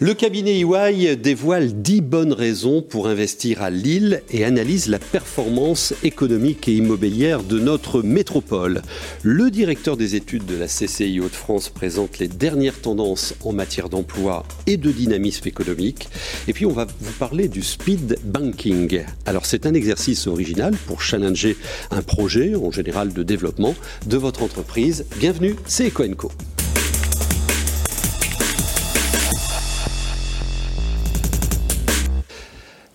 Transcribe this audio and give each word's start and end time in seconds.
Le 0.00 0.14
cabinet 0.14 0.60
EY 0.60 1.16
dévoile 1.16 1.82
10 1.82 2.02
bonnes 2.02 2.32
raisons 2.32 2.82
pour 2.82 3.08
investir 3.08 3.62
à 3.62 3.70
Lille 3.70 4.22
et 4.30 4.44
analyse 4.44 4.86
la 4.86 5.00
performance 5.00 5.92
économique 6.04 6.68
et 6.68 6.74
immobilière 6.74 7.42
de 7.42 7.58
notre 7.58 8.02
métropole. 8.02 8.82
Le 9.24 9.50
directeur 9.50 9.96
des 9.96 10.14
études 10.14 10.46
de 10.46 10.54
la 10.54 10.68
CCI 10.68 11.18
Hauts-de-France 11.18 11.70
présente 11.70 12.20
les 12.20 12.28
dernières 12.28 12.80
tendances 12.80 13.34
en 13.42 13.52
matière 13.52 13.88
d'emploi 13.88 14.44
et 14.68 14.76
de 14.76 14.92
dynamisme 14.92 15.48
économique. 15.48 16.08
Et 16.46 16.52
puis 16.52 16.64
on 16.64 16.72
va 16.72 16.86
vous 17.00 17.12
parler 17.18 17.48
du 17.48 17.64
speed 17.64 18.20
banking. 18.22 19.02
Alors 19.26 19.46
c'est 19.46 19.66
un 19.66 19.74
exercice 19.74 20.28
original 20.28 20.76
pour 20.86 21.02
challenger 21.02 21.56
un 21.90 22.02
projet, 22.02 22.54
en 22.54 22.70
général 22.70 23.12
de 23.12 23.24
développement, 23.24 23.74
de 24.06 24.16
votre 24.16 24.44
entreprise. 24.44 25.06
Bienvenue, 25.18 25.56
c'est 25.66 25.88
EcoEnco. 25.88 26.30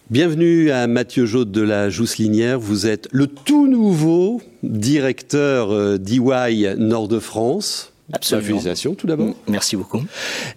Bienvenue 0.09 0.69
à 0.69 0.85
Mathieu 0.87 1.25
Jaude 1.25 1.51
de 1.51 1.61
la 1.61 1.89
Jousse 1.89 2.17
Linière. 2.17 2.59
Vous 2.59 2.87
êtes 2.87 3.07
le 3.13 3.25
tout 3.25 3.67
nouveau 3.67 4.41
directeur 4.61 5.71
euh, 5.71 5.97
d'EY 5.97 6.75
Nord 6.77 7.07
de 7.07 7.19
France. 7.19 7.93
Absolument. 8.11 8.47
Félicitations 8.47 8.95
tout 8.95 9.07
d'abord. 9.07 9.33
Merci 9.47 9.77
beaucoup. 9.77 10.03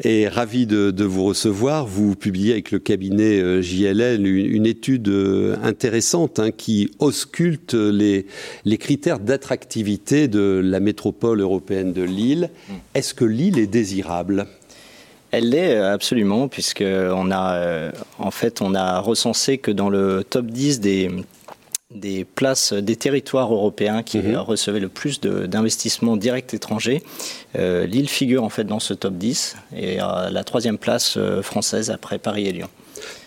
Et 0.02 0.26
ravi 0.26 0.66
de, 0.66 1.04
vous 1.04 1.24
recevoir. 1.24 1.86
Vous 1.86 2.16
publiez 2.16 2.52
avec 2.52 2.72
le 2.72 2.80
cabinet 2.80 3.40
euh, 3.40 3.62
JLL 3.62 4.26
une, 4.26 4.66
étude 4.66 5.08
euh, 5.08 5.56
intéressante 5.62 6.40
hein, 6.40 6.50
qui 6.50 6.90
ausculte 6.98 7.74
les, 7.74 8.26
les 8.64 8.78
critères 8.78 9.20
d'attractivité 9.20 10.26
de 10.26 10.60
la 10.62 10.80
métropole 10.80 11.40
européenne 11.40 11.92
de 11.92 12.02
Lille. 12.02 12.50
Mm. 12.68 12.72
Est-ce 12.96 13.14
que 13.14 13.24
Lille 13.24 13.60
est 13.60 13.68
désirable? 13.68 14.48
Elle 15.30 15.50
l'est 15.50 15.76
euh, 15.76 15.92
absolument, 15.92 16.48
puisque 16.48 16.84
on 16.84 17.30
a, 17.30 17.54
euh, 17.54 17.92
en 18.18 18.30
fait, 18.30 18.60
on 18.60 18.74
a 18.74 19.00
recensé 19.00 19.58
que 19.58 19.70
dans 19.70 19.88
le 19.88 20.24
top 20.28 20.46
10 20.46 20.80
des, 20.80 21.10
des 21.94 22.24
places 22.24 22.72
des 22.72 22.96
territoires 22.96 23.52
européens 23.52 24.02
qui 24.02 24.18
mhm. 24.18 24.36
recevaient 24.36 24.80
le 24.80 24.88
plus 24.88 25.20
d'investissements 25.20 26.16
directs 26.16 26.54
étrangers. 26.54 27.02
Euh, 27.56 27.86
Lille 27.86 28.08
figure 28.08 28.44
en 28.44 28.50
fait 28.50 28.64
dans 28.64 28.80
ce 28.80 28.94
top 28.94 29.14
10 29.14 29.56
et 29.76 29.98
à 29.98 30.30
la 30.30 30.44
troisième 30.44 30.78
place 30.78 31.18
française 31.42 31.90
après 31.90 32.18
Paris 32.18 32.46
et 32.48 32.52
Lyon 32.52 32.68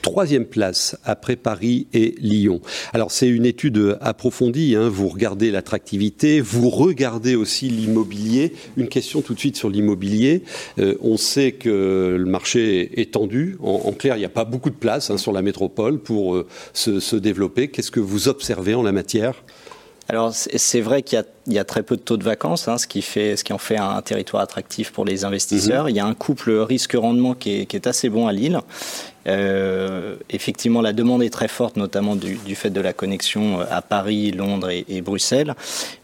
troisième 0.01 0.45
place 0.45 0.97
après 1.03 1.35
Paris 1.35 1.87
et 1.93 2.15
Lyon. 2.19 2.61
Alors 2.93 3.11
c'est 3.11 3.27
une 3.27 3.45
étude 3.45 3.97
approfondie, 4.01 4.75
hein. 4.75 4.89
vous 4.89 5.07
regardez 5.07 5.51
l'attractivité, 5.51 6.41
vous 6.41 6.69
regardez 6.69 7.35
aussi 7.35 7.69
l'immobilier. 7.69 8.53
Une 8.77 8.87
question 8.87 9.21
tout 9.21 9.33
de 9.33 9.39
suite 9.39 9.57
sur 9.57 9.69
l'immobilier. 9.69 10.43
Euh, 10.79 10.95
on 11.01 11.17
sait 11.17 11.51
que 11.51 12.15
le 12.17 12.25
marché 12.25 12.99
est 12.99 13.11
tendu. 13.13 13.57
En, 13.61 13.91
clair, 13.91 14.15
il 14.15 14.19
n'y 14.19 14.25
a 14.25 14.29
pas 14.29 14.45
beaucoup 14.45 14.69
de 14.69 14.75
place 14.75 15.09
hein, 15.09 15.17
sur 15.17 15.31
la 15.31 15.41
métropole 15.41 15.99
pour 15.99 16.35
euh, 16.35 16.47
se, 16.73 17.15
développer. 17.15 17.67
Qu'est-ce 17.67 17.91
que 17.91 17.99
vous 17.99 18.27
observez 18.27 18.73
en 18.73 18.83
la 18.83 18.91
matière? 18.91 19.43
Alors 20.09 20.33
c'est 20.33 20.81
vrai 20.81 21.03
qu'il 21.03 21.23
y, 21.47 21.59
a 21.59 21.63
très 21.63 21.83
peu 21.83 21.95
de 21.95 22.01
taux 22.01 22.17
de 22.17 22.23
vacances, 22.23 22.67
hein, 22.67 22.79
ce, 22.79 22.87
qui 22.87 23.03
fait, 23.03 23.37
ce 23.37 23.43
qui 23.43 23.53
en 23.53 23.59
fait 23.59 23.77
un 23.77 24.01
territoire 24.01 24.41
attractif 24.41 24.91
pour 24.91 25.05
les 25.05 25.23
investisseurs. 25.23 25.83
Mhm. 25.83 25.89
Il 25.91 25.95
y 25.95 25.99
a 25.99 26.05
un 26.05 26.15
couple 26.15 26.49
risque-rendement 26.51 27.35
qui 27.35 27.51
est, 27.51 27.87
assez 27.87 28.09
bon 28.09 28.25
à 28.25 28.33
Lille. 28.33 28.59
Euh, 29.27 30.15
effectivement, 30.31 30.81
la 30.81 30.93
demande 30.93 31.21
est 31.21 31.29
très 31.29 31.47
forte, 31.47 31.77
notamment 31.77 32.15
du, 32.15 32.55
fait 32.55 32.71
de 32.71 32.81
la 32.81 32.91
connexion 32.91 33.59
à 33.69 33.83
Paris, 33.83 34.31
Londres 34.31 34.71
et, 34.71 35.01
Bruxelles. 35.01 35.53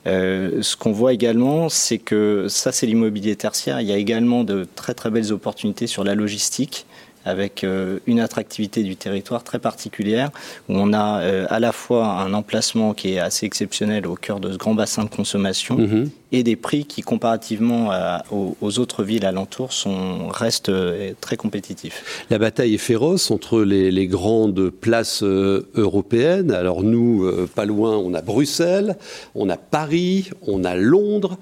Euh, 0.06 0.62
ce 0.62 0.78
qu'on 0.78 0.92
voit 0.92 1.14
également, 1.14 1.68
c'est 1.70 1.98
que 1.98 2.46
ça, 2.48 2.72
c'est 2.72 2.86
l'immobilier 2.86 3.36
tertiaire. 3.36 3.82
Il 3.82 3.88
y 3.88 3.92
a 3.92 3.98
également 3.98 4.44
de 4.44 4.68
très 4.76 4.94
très 4.94 5.10
belles 5.10 5.34
opportunités 5.34 5.88
sur 5.88 6.04
la 6.04 6.14
logistique 6.14 6.86
avec 7.26 7.64
euh, 7.64 8.00
une 8.06 8.20
attractivité 8.20 8.84
du 8.84 8.96
territoire 8.96 9.44
très 9.44 9.60
particulière, 9.60 10.30
où 10.70 10.76
on 10.78 10.94
a 10.94 11.22
euh, 11.22 11.46
à 11.50 11.60
la 11.60 11.72
fois 11.72 12.08
un 12.08 12.34
emplacement 12.34 12.94
qui 12.94 13.14
est 13.14 13.20
assez 13.20 13.46
exceptionnel 13.46 14.06
au 14.08 14.16
cœur 14.16 14.40
de 14.40 14.52
ce 14.52 14.58
grand 14.58 14.76
bassin 14.76 15.04
de 15.04 15.10
consommation, 15.10 15.78
mhm. 15.78 16.10
Et 16.32 16.44
des 16.44 16.56
prix 16.56 16.86
qui, 16.86 17.02
comparativement 17.02 17.92
aux, 18.32 18.80
autres 18.80 19.04
villes 19.04 19.26
alentours, 19.26 19.74
sont, 19.74 20.28
restent 20.30 20.70
euh, 20.70 21.14
très 21.22 21.38
compétitifs. 21.38 22.26
La 22.30 22.38
bataille 22.38 22.76
est 22.76 22.80
féroce 22.80 23.32
entre 23.32 23.62
les, 23.62 24.08
grandes 24.08 24.70
places 24.70 25.24
européennes. 25.24 26.52
Alors 26.52 26.84
nous, 26.84 27.30
pas 27.56 27.66
loin, 27.66 27.98
on 27.98 28.14
a 28.14 28.22
Bruxelles, 28.22 28.98
on 29.34 29.50
a 29.50 29.58
Paris, 29.58 30.30
on 30.46 30.64
a 30.64 30.76
Londres. 30.76 31.38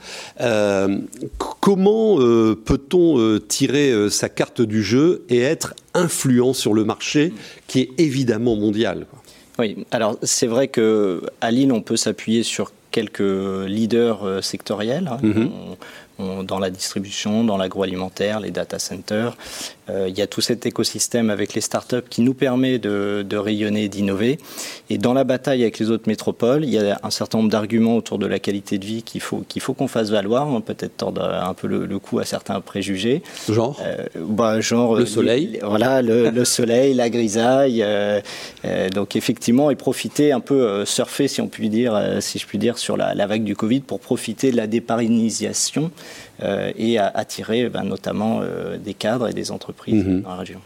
comment 1.59 2.17
peut-on 2.17 3.39
tirer 3.47 4.09
sa 4.09 4.29
carte 4.29 4.61
du 4.61 4.81
jeu 4.81 5.25
et 5.29 5.39
être 5.39 5.73
influent 5.93 6.53
sur 6.53 6.73
le 6.73 6.83
marché 6.83 7.33
qui 7.67 7.81
est 7.81 7.89
évidemment 7.97 8.55
mondial. 8.55 9.05
Oui, 9.59 9.85
alors 9.91 10.17
c'est 10.23 10.47
vrai 10.47 10.67
qu'à 10.67 11.51
Lille, 11.51 11.71
on 11.71 11.81
peut 11.81 11.97
s'appuyer 11.97 12.43
sur 12.43 12.71
quelques 12.93 13.65
leaders 13.67 14.23
euh, 14.23 14.41
sectoriels. 14.41 15.09
Hein. 15.11 15.17
Dans 16.19 16.59
la 16.59 16.69
distribution, 16.69 17.43
dans 17.43 17.57
l'agroalimentaire, 17.57 18.39
les 18.39 18.51
data 18.51 18.77
centers. 18.77 19.35
Euh, 19.89 20.07
il 20.07 20.17
y 20.17 20.21
a 20.21 20.27
tout 20.27 20.41
cet 20.41 20.65
écosystème 20.65 21.29
avec 21.29 21.53
les 21.53 21.61
startups 21.61 22.07
qui 22.09 22.21
nous 22.21 22.33
permet 22.33 22.79
de, 22.79 23.25
de 23.27 23.37
rayonner, 23.37 23.89
d'innover. 23.89 24.37
Et 24.89 24.97
dans 24.97 25.13
la 25.13 25.23
bataille 25.23 25.63
avec 25.63 25.79
les 25.79 25.89
autres 25.89 26.07
métropoles, 26.07 26.63
il 26.63 26.69
y 26.69 26.77
a 26.77 26.99
un 27.03 27.09
certain 27.09 27.39
nombre 27.39 27.49
d'arguments 27.49 27.97
autour 27.97 28.17
de 28.17 28.25
la 28.25 28.39
qualité 28.39 28.77
de 28.77 28.85
vie 28.85 29.03
qu'il 29.03 29.21
faut 29.21 29.43
qu'il 29.47 29.61
faut 29.61 29.73
qu'on 29.73 29.87
fasse 29.87 30.09
valoir, 30.09 30.47
hein, 30.47 30.61
peut-être 30.61 30.97
tordre 30.97 31.23
un 31.23 31.53
peu 31.53 31.67
le, 31.67 31.99
coup 31.99 32.19
à 32.19 32.25
certains 32.25 32.61
préjugés. 32.61 33.23
Genre, 33.49 33.79
euh, 33.81 34.05
bah, 34.15 34.61
genre 34.61 34.95
le 34.95 35.05
soleil. 35.05 35.59
voilà, 35.63 36.01
le, 36.01 36.29
le, 36.29 36.45
soleil, 36.45 36.93
la 36.93 37.09
grisaille. 37.09 37.81
Euh, 37.83 38.21
donc 38.93 39.15
effectivement, 39.15 39.69
et 39.69 39.75
profiter 39.75 40.31
un 40.31 40.39
peu 40.39 40.85
surfer, 40.85 41.27
si 41.27 41.41
on 41.41 41.47
peut 41.47 41.63
dire, 41.67 42.17
si 42.19 42.39
je 42.39 42.45
puis 42.45 42.57
dire, 42.57 42.77
sur 42.77 42.97
la, 42.97 43.13
la 43.13 43.27
vague 43.27 43.43
du 43.43 43.55
Covid 43.55 43.81
pour 43.81 43.99
profiter 43.99 44.51
de 44.51 44.57
la 44.57 44.67
déparinisation 44.67 45.91
et 46.77 46.97
à 46.97 47.07
attirer 47.07 47.69
ben, 47.69 47.83
notamment 47.83 48.41
euh, 48.41 48.77
des 48.77 48.93
cadres 48.93 49.27
et 49.27 49.33
des 49.33 49.51
entreprises 49.51 50.03
mhm. 50.03 50.21
dans 50.21 50.29
la 50.29 50.35
région. 50.37 50.59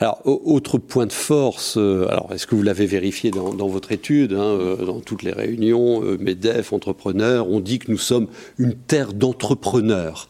Alors, 0.00 0.20
autre 0.24 0.78
point 0.78 1.06
de 1.06 1.12
force, 1.12 1.76
euh, 1.76 2.06
alors 2.10 2.32
est-ce 2.32 2.46
que 2.46 2.54
vous 2.54 2.62
l'avez 2.62 2.86
vérifié 2.86 3.30
dans, 3.30 3.68
votre 3.68 3.92
étude, 3.92 4.32
hein, 4.32 4.76
dans 4.84 5.00
toutes 5.00 5.22
les 5.22 5.32
réunions, 5.32 6.00
MEDEF, 6.00 6.72
entrepreneurs, 6.72 7.48
on 7.48 7.60
dit 7.60 7.78
que 7.78 7.90
nous 7.90 7.98
sommes 7.98 8.28
une 8.58 8.74
terre 8.74 9.12
d'entrepreneurs. 9.12 10.28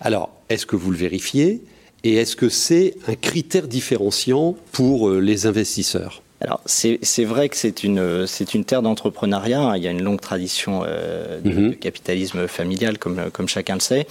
Alors, 0.00 0.30
est-ce 0.48 0.66
que 0.66 0.76
vous 0.76 0.90
le 0.90 0.96
vérifiez 0.96 1.62
et 2.02 2.14
est-ce 2.14 2.36
que 2.36 2.48
c'est 2.48 2.96
un 3.08 3.14
critère 3.14 3.66
différenciant 3.66 4.56
pour 4.72 5.10
les 5.10 5.46
investisseurs? 5.46 6.23
Alors 6.44 6.60
c'est 6.66 7.24
vrai 7.24 7.48
que 7.48 7.56
c'est 7.56 7.84
une, 7.84 8.26
une 8.54 8.64
terre 8.64 8.82
d'entrepreneuriat, 8.82 9.60
hein. 9.60 9.76
il 9.78 9.82
y 9.82 9.88
a 9.88 9.90
une 9.90 10.02
longue 10.02 10.20
tradition 10.20 10.82
euh, 10.86 11.40
mhm. 11.42 11.70
de, 11.70 11.74
capitalisme 11.74 12.46
familial 12.48 12.98
comme, 12.98 13.30
comme 13.32 13.48
chacun 13.48 13.74
le 13.74 13.80
sait. 13.80 14.06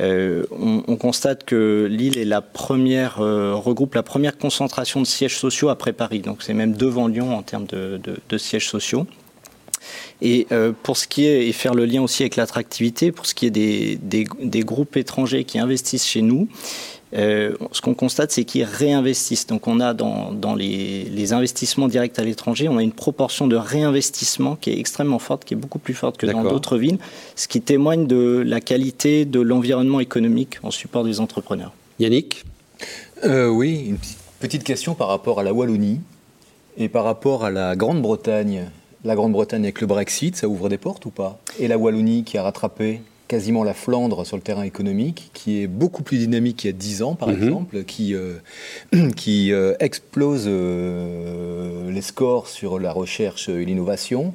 Euh, 0.00 0.44
on, 0.50 0.96
constate 0.96 1.44
que 1.44 1.86
Lille 1.88 2.18
est 2.18 2.24
la 2.24 2.40
première, 2.40 3.20
euh, 3.20 3.54
regroupe 3.54 3.94
la 3.94 4.02
première 4.02 4.36
concentration 4.36 5.00
de 5.00 5.06
sièges 5.06 5.36
sociaux 5.36 5.68
après 5.68 5.92
Paris, 5.92 6.20
donc 6.20 6.42
c'est 6.42 6.54
même 6.54 6.72
devant 6.72 7.06
Lyon 7.06 7.36
en 7.36 7.42
termes 7.42 7.66
de, 7.66 8.00
de, 8.28 8.38
sièges 8.38 8.68
sociaux. 8.68 9.06
Et 10.20 10.48
pour 10.82 10.96
ce 10.96 11.06
qui 11.06 11.26
est, 11.26 11.46
et 11.46 11.52
faire 11.52 11.74
le 11.74 11.84
lien 11.84 12.02
aussi 12.02 12.22
avec 12.22 12.36
l'attractivité, 12.36 13.12
pour 13.12 13.26
ce 13.26 13.34
qui 13.34 13.46
est 13.46 13.50
des, 13.50 13.96
des, 13.96 14.26
des, 14.42 14.60
groupes 14.60 14.96
étrangers 14.96 15.44
qui 15.44 15.58
investissent 15.58 16.06
chez 16.06 16.22
nous, 16.22 16.48
euh, 17.16 17.54
ce 17.72 17.80
qu'on 17.80 17.94
constate, 17.94 18.30
c'est 18.30 18.44
qu'ils 18.44 18.64
réinvestissent. 18.64 19.46
Donc 19.46 19.66
on 19.66 19.80
a 19.80 19.94
dans, 19.94 20.54
les, 20.54 21.32
investissements 21.32 21.88
directs 21.88 22.18
à 22.18 22.24
l'étranger, 22.24 22.68
on 22.68 22.76
a 22.76 22.82
une 22.82 22.92
proportion 22.92 23.46
de 23.46 23.56
réinvestissement 23.56 24.56
qui 24.56 24.70
est 24.70 24.78
extrêmement 24.78 25.18
forte, 25.18 25.44
qui 25.44 25.54
est 25.54 25.56
beaucoup 25.56 25.78
plus 25.78 25.94
forte 25.94 26.18
que 26.18 26.26
dans 26.26 26.44
d'autres 26.44 26.78
villes, 26.78 26.98
ce 27.34 27.48
qui 27.48 27.60
témoigne 27.60 28.06
de 28.06 28.42
la 28.46 28.60
qualité 28.60 29.24
de 29.24 29.40
l'environnement 29.40 30.00
économique 30.00 30.58
en 30.62 30.70
support 30.70 31.04
des 31.04 31.20
entrepreneurs. 31.20 31.72
Yannick 31.98 32.44
euh, 33.24 33.48
Oui, 33.48 33.86
une 33.88 33.98
petite 34.40 34.64
question 34.64 34.94
par 34.94 35.08
rapport 35.08 35.40
à 35.40 35.42
la 35.42 35.52
Wallonie 35.52 36.00
et 36.76 36.88
par 36.88 37.04
rapport 37.04 37.44
à 37.44 37.50
la 37.50 37.74
Grande-Bretagne. 37.76 38.70
La 39.04 39.14
Grande-Bretagne 39.14 39.62
avec 39.62 39.80
le 39.80 39.86
Brexit, 39.86 40.36
ça 40.36 40.48
ouvre 40.48 40.68
des 40.68 40.78
portes 40.78 41.06
ou 41.06 41.10
pas? 41.10 41.38
Et 41.58 41.68
la 41.68 41.78
Wallonie 41.78 42.24
qui 42.24 42.36
a 42.38 42.42
rattrapé? 42.42 43.00
Quasiment 43.28 43.64
la 43.64 43.74
Flandre 43.74 44.26
sur 44.26 44.36
le 44.36 44.42
terrain 44.42 44.62
économique, 44.62 45.30
qui 45.34 45.62
est 45.62 45.66
beaucoup 45.66 46.02
plus 46.02 46.18
dynamique 46.18 46.58
qu'il 46.58 46.70
y 46.70 46.74
a 46.74 46.76
10 46.76 47.02
ans, 47.02 47.14
par 47.14 47.28
mhm. 47.28 47.42
exemple, 47.42 47.84
qui, 47.84 48.14
euh, 48.14 48.34
qui 49.16 49.52
euh, 49.52 49.74
explose 49.80 50.44
euh, 50.46 51.90
les 51.90 52.02
scores 52.02 52.48
sur 52.48 52.78
la 52.78 52.92
recherche 52.92 53.48
et 53.48 53.64
l'innovation. 53.64 54.34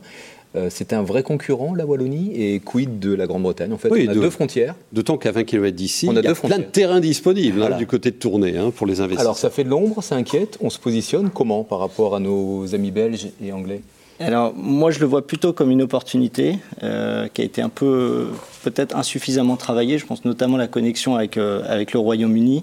C'est 0.70 0.92
un 0.92 1.02
vrai 1.02 1.24
concurrent, 1.24 1.74
la 1.76 1.86
Wallonie, 1.86 2.34
et 2.36 2.60
quid 2.60 3.00
de 3.00 3.14
la 3.14 3.26
Grande-Bretagne 3.26 3.72
En 3.72 3.78
fait, 3.78 3.90
on 3.90 4.10
a 4.10 4.14
deux 4.14 4.30
frontières. 4.30 4.76
D'autant 4.92 5.18
qu'à 5.18 5.32
20 5.32 5.46
km 5.46 5.74
d'ici, 5.74 6.10
il 6.12 6.22
y 6.22 6.28
a 6.28 6.36
plein 6.36 6.60
de 6.60 6.64
terrains 6.64 7.00
disponibles 7.00 7.64
hein, 7.64 7.78
du 7.78 7.88
côté 7.88 8.12
de 8.12 8.18
Tournai 8.18 8.58
hein, 8.58 8.70
pour 8.76 8.86
les 8.86 9.00
investisseurs. 9.00 9.22
Alors, 9.22 9.38
ça 9.38 9.50
fait 9.50 9.64
de 9.64 9.70
l'ombre, 9.70 10.04
ça 10.04 10.16
inquiète. 10.16 10.58
On 10.60 10.70
se 10.70 10.78
positionne 10.78 11.30
comment 11.30 11.64
par 11.64 11.80
rapport 11.80 12.18
à 12.18 12.20
nos 12.20 12.76
amis 12.76 12.92
belges 12.92 13.30
et 13.42 13.54
anglais? 13.54 13.80
Alors 14.22 14.54
moi 14.56 14.92
je 14.92 15.00
le 15.00 15.06
vois 15.06 15.26
plutôt 15.26 15.54
comme 15.54 15.72
une 15.72 15.82
opportunité 15.82 16.60
euh, 16.84 17.28
qui 17.34 17.42
a 17.42 17.46
été 17.46 17.62
un 17.62 17.70
peu 17.70 18.30
peut-être 18.64 18.96
insuffisamment 18.96 19.58
travaillée. 19.58 19.98
Je 19.98 20.06
pense 20.06 20.26
notamment 20.26 20.56
à 20.56 20.60
la 20.60 20.68
connexion 20.68 21.16
avec, 21.16 21.38
euh, 21.38 21.64
avec 21.68 21.94
le 21.94 22.00
Royaume-Uni. 22.00 22.62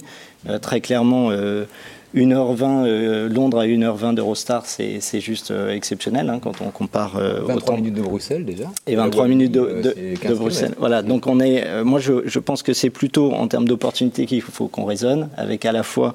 très 0.62 0.81
clairement, 0.81 1.31
1h20 2.14 2.87
euh, 2.87 3.28
Londres 3.28 3.58
à 3.58 3.66
1h20 3.66 4.14
d'Eurostar, 4.14 4.64
c'est 4.66 5.20
juste 5.20 5.50
euh, 5.50 5.75
exceptionnel 5.75 6.31
hein, 6.31 6.38
quand 6.40 6.60
on 6.62 6.70
compare. 6.70 7.19
23 7.19 7.75
euh, 7.75 7.76
minutes 7.76 7.94
de 7.94 8.02
Bruxelles 8.02 8.44
déjà. 8.44 8.64
Et 8.87 8.96
23 8.96 9.28
minutes 9.28 9.52
de, 9.52 9.82
de, 9.82 10.34
Bruxelles. 10.34 10.75
Voilà, 10.78 11.02
donc 11.02 11.26
on 11.26 11.40
est. 11.40 11.82
moi, 11.84 12.00
je, 12.00 12.26
je, 12.26 12.38
pense 12.38 12.62
que 12.62 12.72
c'est 12.72 12.90
plutôt 12.90 13.32
en 13.32 13.46
termes 13.49 13.66
d'opportunités 13.66 14.26
qu'il 14.26 14.40
faut 14.40 14.69
qu'on 14.69 14.84
raisonne, 14.84 15.28
avec 15.37 15.64
à 15.66 15.72
la 15.72 15.82
fois 15.82 16.14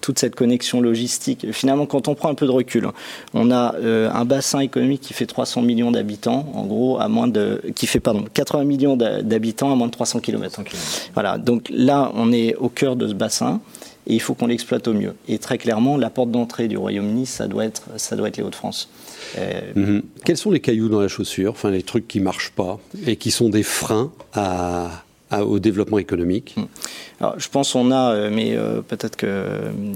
toute 0.00 0.18
cette 0.18 0.34
connexion 0.34 0.80
logistique. 0.80 1.52
Finalement, 1.52 1.86
quand 1.86 2.08
on 2.08 2.14
prend 2.14 2.30
un 2.30 2.34
peu 2.34 2.46
de 2.46 2.50
recul, 2.50 2.88
on 3.32 3.50
a 3.50 3.76
un 3.78 4.24
bassin 4.24 4.60
économique 4.60 5.02
qui 5.02 5.14
fait 5.14 5.26
300 5.26 5.62
millions 5.62 5.92
d'habitants, 5.92 6.46
en 6.54 6.64
gros, 6.64 6.98
à 6.98 7.08
moins 7.08 7.28
de. 7.28 7.62
qui 7.76 7.86
fait, 7.86 8.00
pardon, 8.00 8.24
80 8.32 8.64
millions 8.64 8.96
d'habitants 8.96 9.72
à 9.72 9.76
moins 9.76 9.86
de 9.86 9.92
300 9.92 10.20
km. 10.20 10.62
Voilà, 11.14 11.38
donc 11.38 11.70
là, 11.70 12.10
on 12.14 12.32
est 12.32 12.54
au 12.56 12.68
cœur 12.68 12.96
de 12.96 13.06
ce 13.08 13.14
bassin 13.14 13.60
et 14.06 14.14
il 14.14 14.20
faut 14.20 14.34
qu'on 14.34 14.46
l'exploite 14.46 14.86
au 14.88 14.92
mieux. 14.92 15.14
Et 15.28 15.38
très 15.38 15.58
clairement, 15.58 15.96
la 15.96 16.10
porte 16.10 16.30
d'entrée 16.30 16.68
du 16.68 16.76
Royaume-Uni, 16.76 17.26
ça 17.26 17.46
doit 17.46 17.64
être, 17.64 17.88
ça 17.96 18.16
doit 18.16 18.28
être 18.28 18.36
les 18.36 18.42
Hauts-de-France. 18.42 18.90
Euh, 19.38 19.60
mhm. 19.74 20.02
Quels 20.24 20.36
sont 20.36 20.50
les 20.50 20.60
cailloux 20.60 20.88
dans 20.88 21.00
la 21.00 21.08
chaussure, 21.08 21.52
enfin 21.52 21.70
les 21.70 21.82
trucs 21.82 22.06
qui 22.06 22.20
marchent 22.20 22.52
pas 22.52 22.78
et 23.06 23.16
qui 23.16 23.30
sont 23.30 23.48
des 23.48 23.62
freins 23.62 24.12
au 25.32 25.58
développement 25.58 25.98
économique 25.98 26.54
hmm. 26.56 26.64
Alors, 27.20 27.38
je 27.38 27.48
pense 27.48 27.72
qu'on 27.72 27.90
a, 27.92 28.12
euh, 28.12 28.30
mais 28.32 28.56
euh, 28.56 28.80
peut-être 28.82 29.16
que 29.16 29.46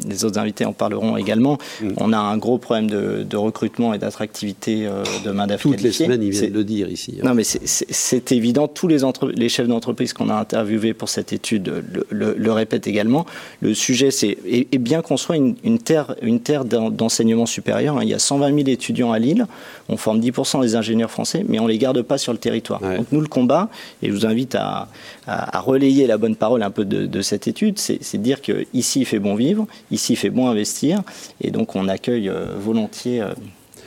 les 0.09 0.25
autres 0.25 0.39
invités 0.39 0.65
en 0.65 0.73
parleront 0.73 1.17
également, 1.17 1.59
mm. 1.81 1.91
on 1.97 2.13
a 2.13 2.19
un 2.19 2.37
gros 2.37 2.59
problème 2.59 2.89
de, 2.89 3.37
recrutement 3.37 3.93
et 3.95 3.99
d'attractivité 3.99 4.87
euh, 4.87 5.03
de 5.25 5.31
main-d'œuvre 5.31 5.61
Toutes 5.61 5.83
les 5.83 5.93
semaines, 5.93 6.23
ils 6.23 6.31
viennent 6.31 6.53
de 6.53 6.59
le 6.59 6.65
dire 6.65 6.89
ici. 6.89 7.19
Hein. 7.19 7.27
Non, 7.27 7.35
mais 7.35 7.45
c'est 7.45 8.33
évident. 8.33 8.69
Tous 8.69 8.89
les, 8.89 8.99
les 9.35 9.49
chefs 9.49 9.69
d'entreprise 9.69 10.13
qu'on 10.13 10.29
a 10.29 10.35
interviewés 10.35 10.95
pour 10.95 11.09
cette 11.09 11.33
étude 11.33 11.85
le, 12.11 12.53
répètent 12.53 12.87
également. 12.87 13.27
Le 13.61 13.75
sujet, 13.75 14.11
c'est 14.11 14.39
et, 14.47 14.67
bien 14.79 15.03
qu'on 15.03 15.17
soit 15.17 15.37
une, 15.37 15.79
terre, 15.79 16.15
une 16.23 16.41
terre 16.41 16.65
d'enseignement 16.65 17.47
supérieur, 17.47 17.99
hein, 17.99 18.01
il 18.03 18.09
y 18.09 18.15
a 18.15 18.19
120 18.19 18.55
000 18.55 18.69
étudiants 18.69 19.13
à 19.13 19.19
Lille, 19.19 19.47
on 19.89 19.97
forme 19.97 20.21
10% 20.21 20.63
des 20.63 20.77
ingénieurs 20.77 21.11
français, 21.11 21.45
mais 21.49 21.59
on 21.59 21.65
ne 21.65 21.69
les 21.69 21.79
garde 21.79 22.01
pas 22.03 22.19
sur 22.19 22.33
le 22.33 22.39
territoire. 22.39 22.81
Donc 22.81 23.07
nous, 23.13 23.21
le 23.21 23.29
combat, 23.29 23.69
et 24.03 24.09
je 24.09 24.13
vous 24.13 24.27
invite 24.27 24.55
à, 24.55 24.89
à 25.27 25.28
relayer 25.53 26.07
la 26.07 26.19
bonne 26.19 26.37
parole 26.37 26.63
un 26.63 26.71
peu 26.71 26.85
de 26.85 27.07
de 27.07 27.23
cette 27.23 27.49
étude, 27.49 27.79
c'est 27.79 28.17
de 28.17 28.23
dire 28.23 28.41
qu'ici 28.41 29.01
il 29.01 29.05
fait 29.07 29.19
bon 29.19 29.35
vivre, 29.35 29.67
ici 29.91 30.15
il 30.15 30.17
fait 30.17 30.31
bon 30.31 30.49
investir, 30.49 31.03
et 31.41 31.51
donc 31.51 31.77
on 31.77 31.89
accueille 31.89 32.29
euh, 32.29 32.55
volontiers. 32.59 33.21
Euh, 33.21 33.33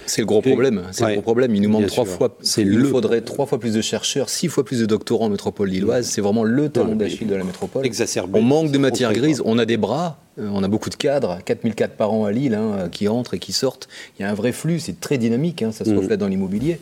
c'est 0.06 0.22
le 0.22 0.26
gros 0.26 0.42
problème. 0.42 0.84
C'est 0.92 1.06
le 1.06 1.14
gros 1.14 1.22
problème. 1.22 1.56
Il 1.56 1.62
nous 1.62 1.70
manque 1.70 1.86
trois 1.88 2.06
fois. 2.06 2.36
Il 2.58 2.70
le... 2.70 2.84
faudrait 2.86 3.22
trois 3.22 3.46
fois 3.46 3.60
plus 3.60 3.74
de 3.74 3.82
chercheurs, 3.82 4.30
six 4.30 4.48
fois 4.48 4.66
plus 4.66 4.80
de 4.80 4.86
doctorants 4.86 5.26
en 5.26 5.30
métropole 5.30 5.70
lilloise. 5.70 6.08
C'est 6.08 6.22
vraiment 6.22 6.44
le 6.44 6.70
talon 6.70 6.96
d'Achille 6.96 7.28
de 7.28 7.36
la 7.36 7.44
métropole. 7.44 7.86
Exacerbé. 7.86 8.40
On 8.40 8.42
manque 8.42 8.72
de 8.72 8.78
matières 8.78 9.14
grises. 9.14 9.42
On 9.46 9.58
a 9.58 9.66
des 9.66 9.78
bras, 9.78 10.20
on 10.38 10.64
a 10.64 10.68
beaucoup 10.68 10.90
de 10.90 10.96
cadres, 10.96 11.40
4000 11.44 11.76
cadres 11.76 11.94
par 11.94 12.14
an 12.14 12.26
à 12.26 12.32
Lille 12.32 12.56
hein, 12.56 12.90
qui 12.90 13.08
entrent 13.08 13.34
et 13.34 13.40
qui 13.40 13.52
sortent. 13.52 13.90
Il 14.18 14.22
y 14.22 14.26
a 14.26 14.30
un 14.30 14.34
vrai 14.34 14.52
flux, 14.52 14.80
c'est 14.80 15.00
très 15.00 15.18
dynamique, 15.18 15.62
hein, 15.62 15.72
ça 15.72 15.84
se 15.84 15.92
mm. 15.92 15.98
reflète 15.98 16.20
dans 16.20 16.28
l'immobilier. 16.28 16.80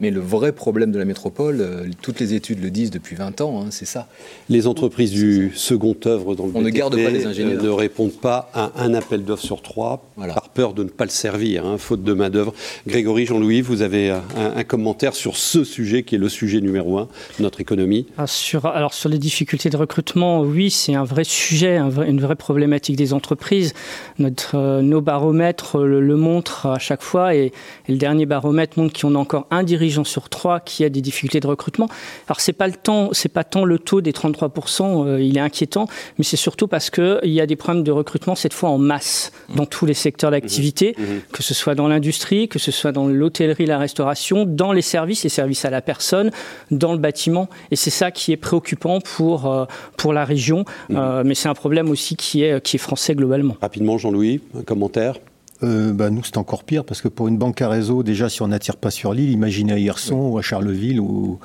Mais 0.00 0.10
le 0.10 0.20
vrai 0.20 0.52
problème 0.52 0.92
de 0.92 0.98
la 0.98 1.04
métropole, 1.04 1.60
euh, 1.60 1.84
toutes 2.00 2.20
les 2.20 2.34
études 2.34 2.62
le 2.62 2.70
disent 2.70 2.90
depuis 2.90 3.16
20 3.16 3.40
ans, 3.40 3.62
hein, 3.62 3.66
c'est 3.70 3.86
ça. 3.86 4.08
Les 4.48 4.66
entreprises 4.66 5.10
du 5.10 5.52
second 5.54 5.96
œuvre 6.06 6.34
dans 6.34 6.46
le 6.46 6.52
on 6.54 6.62
ne 6.62 6.70
garde 6.70 6.94
pas 6.94 7.10
les 7.10 7.26
ingénieurs. 7.26 7.60
Euh, 7.60 7.66
ne 7.66 7.70
répondent 7.70 8.12
pas 8.12 8.50
à 8.54 8.72
un 8.76 8.94
appel 8.94 9.24
d'offres 9.24 9.44
sur 9.44 9.62
trois 9.62 10.04
par 10.16 10.50
peur 10.50 10.72
de 10.72 10.84
ne 10.84 10.88
pas 10.88 11.04
le 11.04 11.10
servir, 11.10 11.64
faute 11.78 12.04
de 12.04 12.12
main-d'œuvre. 12.12 12.54
Grégory, 12.86 13.26
Jean-Louis, 13.26 13.60
vous 13.62 13.82
avez 13.82 14.10
un, 14.36 14.64
commentaire 14.64 15.14
sur 15.14 15.36
ce 15.36 15.64
sujet 15.64 16.02
qui 16.02 16.14
est 16.14 16.18
le 16.18 16.28
sujet 16.28 16.60
numéro 16.60 16.98
un 16.98 17.08
de 17.38 17.42
notre 17.42 17.60
économie 17.60 18.06
ah, 18.16 18.26
sur, 18.26 18.66
Alors, 18.66 18.94
sur 18.94 19.08
les 19.08 19.18
difficultés 19.18 19.70
de 19.70 19.76
recrutement, 19.76 20.42
oui, 20.42 20.70
c'est 20.70 20.94
un 20.94 21.04
vrai 21.04 21.24
sujet, 21.24 21.78
une 21.78 22.20
vraie 22.20 22.36
problématique 22.36 22.91
des 22.96 23.12
entreprises. 23.12 23.74
Notre, 24.18 24.56
euh, 24.56 24.82
nos 24.82 25.00
baromètres 25.00 25.78
le, 25.80 26.16
montrent 26.16 26.66
à 26.66 26.78
chaque 26.78 27.02
fois 27.02 27.34
et, 27.34 27.52
le 27.88 27.96
dernier 27.96 28.26
baromètre 28.26 28.78
montre 28.78 28.98
qu'on 28.98 29.14
a 29.14 29.18
encore 29.18 29.46
un 29.50 29.62
dirigeant 29.62 30.04
sur 30.04 30.28
trois 30.28 30.60
qui 30.60 30.84
a 30.84 30.88
des 30.88 31.00
difficultés 31.00 31.40
de 31.40 31.46
recrutement. 31.46 31.88
Alors 32.28 32.40
c'est 32.40 32.52
pas 32.52 32.66
le 32.66 32.74
temps, 32.74 33.10
c'est 33.12 33.28
pas 33.28 33.44
tant 33.44 33.64
le 33.64 33.78
taux 33.78 34.00
des 34.00 34.12
33%, 34.12 35.06
euh, 35.06 35.20
il 35.20 35.36
est 35.36 35.40
inquiétant, 35.40 35.86
mais 36.18 36.24
c'est 36.24 36.36
surtout 36.36 36.68
parce 36.68 36.90
qu'il 36.90 37.20
y 37.24 37.40
a 37.40 37.46
des 37.46 37.56
problèmes 37.56 37.84
de 37.84 37.90
recrutement 37.90 38.34
cette 38.34 38.54
fois 38.54 38.70
en 38.70 38.78
masse 38.78 39.32
dans 39.54 39.66
tous 39.66 39.86
les 39.86 39.94
secteurs 39.94 40.30
d'activité, 40.30 40.94
mmh. 40.96 41.02
Mmh. 41.02 41.20
que 41.32 41.42
ce 41.42 41.54
soit 41.54 41.74
dans 41.74 41.88
l'industrie, 41.88 42.48
que 42.48 42.58
ce 42.58 42.70
soit 42.70 42.92
dans 42.92 43.06
l'hôtellerie, 43.06 43.66
la 43.66 43.78
restauration, 43.78 44.44
dans 44.46 44.72
les 44.72 44.82
services, 44.82 45.24
les 45.24 45.28
services 45.28 45.64
à 45.64 45.70
la 45.70 45.82
personne, 45.82 46.30
dans 46.70 46.92
le 46.92 46.98
bâtiment. 46.98 47.48
Et 47.70 47.76
c'est 47.76 47.90
ça 47.90 48.10
qui 48.10 48.32
est 48.32 48.36
préoccupant 48.36 49.00
pour, 49.00 49.50
euh, 49.50 49.64
pour 49.96 50.12
la 50.12 50.24
région. 50.24 50.64
Mmh. 50.88 51.22
mais 51.24 51.34
c'est 51.34 51.48
un 51.48 51.54
problème 51.54 51.90
aussi 51.90 52.16
qui 52.16 52.42
est, 52.42 52.60
qui 52.62 52.76
est 52.76 52.78
français 52.82 53.14
globalement. 53.14 53.56
Rapidement, 53.60 53.98
Jean-Louis, 53.98 54.40
un 54.58 54.62
commentaire 54.62 55.18
euh, 55.62 55.92
bah, 55.92 56.10
nous, 56.10 56.24
c'est 56.24 56.38
encore 56.38 56.64
pire 56.64 56.84
parce 56.84 57.00
que 57.00 57.08
pour 57.08 57.28
une 57.28 57.38
banque 57.38 57.62
à 57.62 57.68
réseau, 57.68 58.02
déjà, 58.02 58.28
si 58.28 58.42
on 58.42 58.48
n'attire 58.48 58.76
pas 58.76 58.90
sur 58.90 59.14
l'île, 59.14 59.30
imaginez 59.30 59.72
à 59.72 59.78
Hirson 59.78 60.30
ou 60.32 60.38
à 60.38 60.42
Charleville 60.42 60.98
ou, 60.98 61.38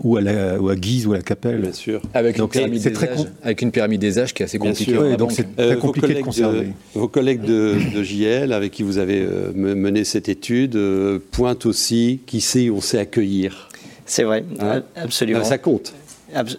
ou, 0.00 0.16
à 0.16 0.20
la, 0.20 0.60
ou, 0.60 0.68
à 0.68 0.76
Guise 0.76 1.06
ou 1.06 1.12
à 1.12 1.16
la 1.16 1.22
Capelle. 1.22 1.60
Bien 1.62 1.72
sûr. 1.72 2.02
Avec, 2.12 2.38
une, 2.38 2.48
pyramide 2.48 2.82
des 2.82 3.04
âges, 3.04 3.26
avec 3.42 3.62
une 3.62 3.70
pyramide 3.70 4.00
des 4.00 4.18
âges 4.18 4.34
qui 4.34 4.42
est 4.42 4.46
assez 4.46 4.58
compliquée. 4.58 5.16
donc 5.16 5.32
c'est 5.32 5.56
très 5.56 5.72
euh, 5.72 5.76
compliqué 5.76 6.14
de 6.14 6.20
conserver. 6.20 6.68
vos 6.94 7.08
collègues 7.08 7.42
de, 7.42 8.02
JL, 8.02 8.52
avec 8.52 8.72
qui 8.72 8.82
vous 8.82 8.98
avez 8.98 9.20
euh, 9.20 9.52
mené 9.54 10.04
cette 10.04 10.28
étude, 10.28 10.78
pointent 11.30 11.66
aussi 11.66 12.20
qui 12.26 12.40
sait, 12.40 12.68
on 12.70 12.80
sait 12.80 12.98
accueillir. 12.98 13.68
C'est 14.04 14.24
vrai, 14.24 14.44
hein 14.60 14.82
absolument. 14.96 15.44
ça 15.44 15.58
compte. 15.58 15.94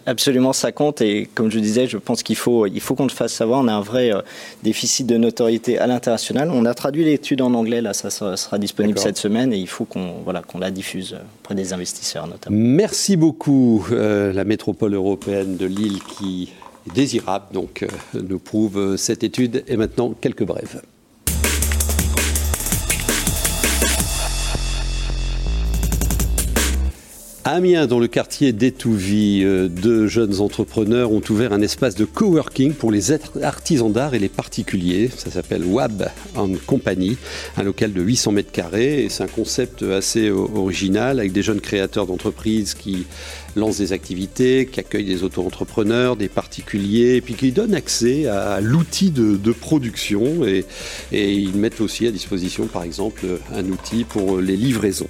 Absolument, 0.06 0.52
ça 0.52 0.72
compte. 0.72 1.00
Et 1.00 1.28
comme 1.34 1.50
je 1.50 1.58
disais, 1.58 1.86
je 1.86 1.98
pense 1.98 2.22
qu'il 2.22 2.36
faut, 2.36 2.66
il 2.66 2.80
faut 2.80 2.94
qu'on 2.94 3.04
le 3.04 3.10
fasse 3.10 3.32
savoir. 3.32 3.60
On 3.60 3.68
a 3.68 3.72
un 3.72 3.80
vrai 3.80 4.12
euh, 4.12 4.20
déficit 4.62 5.06
de 5.06 5.16
notoriété 5.16 5.78
à 5.78 5.86
l'international. 5.86 6.50
On 6.50 6.64
a 6.64 6.74
traduit 6.74 7.04
l'étude 7.04 7.42
en 7.42 7.54
anglais, 7.54 7.80
là, 7.80 7.92
ça 7.92 8.10
sera, 8.10 8.58
disponible 8.58 8.98
cette 8.98 9.18
semaine 9.18 9.52
et 9.52 9.58
il 9.58 9.66
faut 9.66 9.84
qu'on 9.84 10.14
voilà, 10.22 10.42
qu'on 10.42 10.58
la 10.58 10.70
diffuse 10.70 11.16
auprès 11.40 11.54
des 11.54 11.72
investisseurs 11.72 12.26
notamment. 12.26 12.56
Merci 12.56 13.16
beaucoup. 13.16 13.84
Euh, 13.90 14.32
la 14.32 14.44
métropole 14.44 14.94
européenne 14.94 15.56
de 15.56 15.66
Lille 15.66 16.00
qui 16.02 16.52
est 16.88 16.94
désirable, 16.94 17.46
donc, 17.52 17.82
euh, 17.82 18.20
nous 18.20 18.38
prouve 18.38 18.96
cette 18.96 19.24
étude. 19.24 19.64
Et 19.66 19.76
maintenant, 19.76 20.14
quelques 20.20 20.44
brèves. 20.44 20.82
Amiens, 27.46 27.86
dans 27.86 27.98
le 27.98 28.06
quartier 28.06 28.54
d'Étouvie, 28.54 29.42
euh, 29.44 29.68
deux 29.68 30.06
jeunes 30.06 30.40
entrepreneurs 30.40 31.12
ont 31.12 31.20
ouvert 31.28 31.52
un 31.52 31.60
espace 31.60 31.94
de 31.94 32.06
coworking 32.06 32.72
pour 32.72 32.90
les 32.90 33.12
artisans 33.42 33.92
d'art 33.92 34.14
et 34.14 34.18
les 34.18 34.30
particuliers. 34.30 35.10
Ça 35.14 35.30
s'appelle 35.30 35.62
Wab 35.62 36.08
Company, 36.64 37.18
un 37.58 37.62
local 37.62 37.92
de 37.92 38.00
800 38.00 38.32
mètres 38.32 38.50
carrés. 38.50 39.04
Et 39.04 39.08
c'est 39.10 39.24
un 39.24 39.28
concept 39.28 39.82
assez 39.82 40.30
original 40.30 41.20
avec 41.20 41.32
des 41.32 41.42
jeunes 41.42 41.60
créateurs 41.60 42.06
d'entreprises 42.06 42.72
qui 42.72 43.04
lance 43.56 43.78
des 43.78 43.92
activités, 43.92 44.66
qui 44.66 44.80
accueille 44.80 45.04
des 45.04 45.22
auto-entrepreneurs, 45.22 46.16
des 46.16 46.28
particuliers, 46.28 47.16
et 47.16 47.20
puis 47.20 47.34
qui 47.34 47.52
donne 47.52 47.74
accès 47.74 48.26
à 48.26 48.60
l'outil 48.60 49.10
de, 49.10 49.52
production. 49.52 50.44
Et, 50.44 50.64
ils 51.12 51.56
mettent 51.56 51.80
aussi 51.80 52.06
à 52.06 52.10
disposition, 52.10 52.66
par 52.66 52.82
exemple, 52.82 53.24
un 53.54 53.64
outil 53.66 54.04
pour 54.04 54.38
les 54.38 54.56
livraisons. 54.56 55.08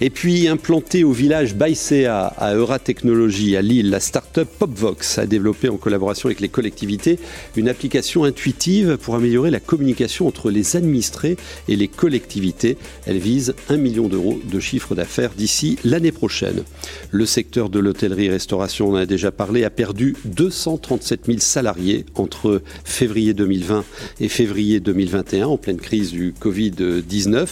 Et 0.00 0.10
puis, 0.10 0.48
implanté 0.48 1.04
au 1.04 1.12
village 1.12 1.54
Baïséa 1.54 2.26
à 2.26 2.54
Euratechnologie 2.54 3.56
à 3.56 3.62
Lille, 3.62 3.90
la 3.90 4.00
start-up 4.00 4.48
Popvox 4.58 5.18
a 5.18 5.26
développé 5.26 5.68
en 5.68 5.76
collaboration 5.76 6.28
avec 6.28 6.40
les 6.40 6.48
collectivités 6.48 7.18
une 7.56 7.68
application 7.68 8.24
intuitive 8.24 8.98
pour 9.00 9.14
améliorer 9.14 9.50
la 9.50 9.60
communication 9.60 10.26
entre 10.26 10.50
les 10.50 10.76
administrés 10.76 11.36
et 11.68 11.76
les 11.76 11.88
collectivités. 11.88 12.76
Elle 13.06 13.18
vise 13.18 13.54
1 13.68 13.76
million 13.76 14.08
d'euros 14.08 14.40
de 14.44 14.60
chiffre 14.60 14.94
d'affaires 14.94 15.32
d'ici 15.36 15.78
l'année 15.84 16.12
prochaine. 16.12 16.64
Le 17.10 17.26
secteur 17.26 17.68
de 17.74 17.80
l'hôtellerie-restauration, 17.80 18.88
on 18.90 18.92
en 18.92 18.96
a 18.98 19.06
déjà 19.06 19.32
parlé, 19.32 19.64
a 19.64 19.70
perdu 19.70 20.14
237 20.26 21.26
000 21.26 21.38
salariés 21.40 22.06
entre 22.14 22.62
février 22.84 23.34
2020 23.34 23.84
et 24.20 24.28
février 24.28 24.78
2021, 24.78 25.48
en 25.48 25.56
pleine 25.56 25.78
crise 25.78 26.12
du 26.12 26.32
Covid-19, 26.40 27.48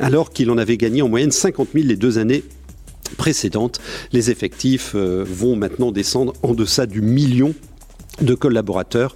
alors 0.00 0.30
qu'il 0.30 0.50
en 0.50 0.56
avait 0.56 0.78
gagné 0.78 1.02
en 1.02 1.08
moyenne 1.08 1.30
50 1.30 1.68
000 1.74 1.86
les 1.86 1.96
deux 1.96 2.18
années 2.18 2.44
précédentes. 3.18 3.78
Les 4.12 4.30
effectifs 4.30 4.92
euh, 4.94 5.22
vont 5.26 5.54
maintenant 5.54 5.92
descendre 5.92 6.32
en 6.42 6.54
deçà 6.54 6.86
du 6.86 7.02
million 7.02 7.54
de 8.22 8.34
collaborateurs 8.34 9.14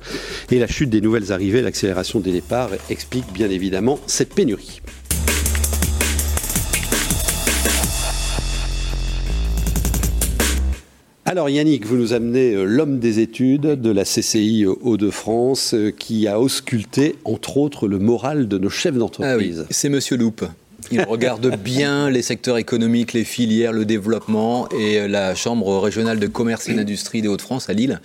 et 0.51 0.59
la 0.59 0.67
chute 0.67 0.91
des 0.91 1.01
nouvelles 1.01 1.33
arrivées, 1.33 1.63
l'accélération 1.63 2.21
des 2.21 2.31
départs 2.31 2.71
explique 2.91 3.33
bien 3.33 3.51
évidemment 3.51 3.99
cette 4.07 4.35
pénurie. 4.35 4.81
Alors 11.33 11.49
Yannick, 11.49 11.87
vous 11.87 11.97
nous 11.97 12.13
amenez 12.13 12.53
euh, 12.53 12.65
l'homme 12.65 12.99
des 12.99 13.19
études 13.19 13.63
de 13.63 13.91
la 13.91 14.05
CCI 14.05 14.67
Hauts-de-France 14.67 15.75
qui 15.99 16.29
a 16.29 16.39
ausculté 16.39 17.17
entre 17.25 17.57
autres 17.57 17.89
le 17.89 17.99
moral 17.99 18.49
de 18.49 18.59
nos 18.59 18.69
chefs 18.69 18.97
d'entreprise. 18.97 19.61
Ah 19.61 19.63
oui, 19.63 19.67
c'est 19.71 19.89
Monsieur 19.89 20.19
Loupe. 20.19 20.45
Il 20.91 21.01
regarde 21.01 21.57
bien 21.65 22.11
les 22.11 22.21
secteurs 22.21 22.59
économiques, 22.59 23.15
les 23.15 23.25
filières, 23.25 23.73
le 23.73 23.87
développement 23.87 24.69
et 24.79 25.09
la 25.09 25.35
Chambre 25.35 25.79
régionale 25.79 26.19
de 26.19 26.27
commerce 26.27 26.69
et 26.69 26.75
d'industrie 26.75 27.23
des 27.23 27.29
Hauts-de-France 27.29 27.71
à 27.71 27.73
Lille 27.73 28.03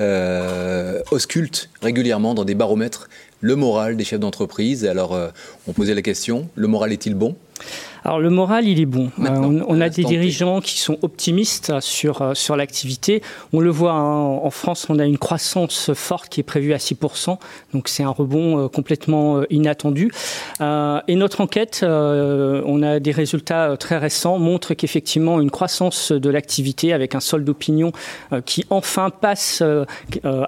euh, 0.00 1.02
ausculte 1.10 1.68
régulièrement 1.82 2.32
dans 2.32 2.46
des 2.46 2.54
baromètres 2.54 3.10
le 3.40 3.56
moral 3.56 3.96
des 3.96 4.04
chefs 4.04 4.20
d'entreprise. 4.20 4.86
Alors, 4.86 5.14
euh, 5.14 5.28
on 5.66 5.72
posait 5.72 5.94
la 5.94 6.02
question, 6.02 6.48
le 6.54 6.66
moral 6.66 6.92
est-il 6.92 7.14
bon? 7.14 7.36
Alors 8.04 8.18
le 8.18 8.30
moral, 8.30 8.66
il 8.66 8.80
est 8.80 8.86
bon. 8.86 9.10
Euh, 9.18 9.62
on, 9.68 9.80
a 9.80 9.88
des 9.88 10.04
dirigeants 10.04 10.60
qui 10.60 10.78
sont 10.78 10.98
optimistes 11.02 11.80
sur, 11.80 12.22
euh, 12.22 12.34
sur 12.34 12.56
l'activité. 12.56 13.22
On 13.52 13.60
le 13.60 13.70
voit 13.70 13.92
hein, 13.92 14.20
en 14.20 14.50
France, 14.50 14.86
on 14.88 14.98
a 14.98 15.04
une 15.04 15.18
croissance 15.18 15.92
forte 15.92 16.28
qui 16.30 16.40
est 16.40 16.44
prévue 16.44 16.72
à 16.72 16.78
6%, 16.78 17.36
donc 17.74 17.88
c'est 17.88 18.02
un 18.02 18.10
rebond 18.10 18.58
euh, 18.64 18.68
complètement 18.68 19.42
inattendu. 19.50 20.10
et 20.60 21.14
notre 21.14 21.40
enquête, 21.40 21.80
on 21.82 22.82
a 22.82 23.00
des 23.00 23.10
résultats 23.10 23.76
très 23.78 23.98
récents, 23.98 24.38
montre 24.38 24.74
qu'effectivement 24.74 25.40
une 25.40 25.50
croissance 25.50 26.12
de 26.12 26.30
l'activité 26.30 26.92
avec 26.92 27.14
un 27.14 27.20
solde 27.20 27.44
d'opinion 27.44 27.92
qui 28.46 28.64
enfin 28.70 29.10
passe, 29.10 29.62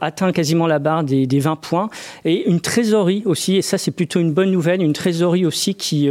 atteint 0.01 0.33
quasiment 0.33 0.67
la 0.67 0.79
barre 0.79 1.05
des, 1.05 1.27
des, 1.27 1.41
20 1.41 1.57
points, 1.57 1.91
et 2.25 2.49
une 2.49 2.61
trésorerie 2.83 3.23
aussi, 3.25 3.57
et 3.57 3.63
ça 3.63 3.79
c'est 3.79 3.91
plutôt 3.91 4.21
une 4.21 4.33
bonne 4.33 4.51
nouvelle, 4.51 4.83
une 4.83 4.93
trésorerie 4.93 5.47
aussi 5.47 5.75
qui, 5.75 6.09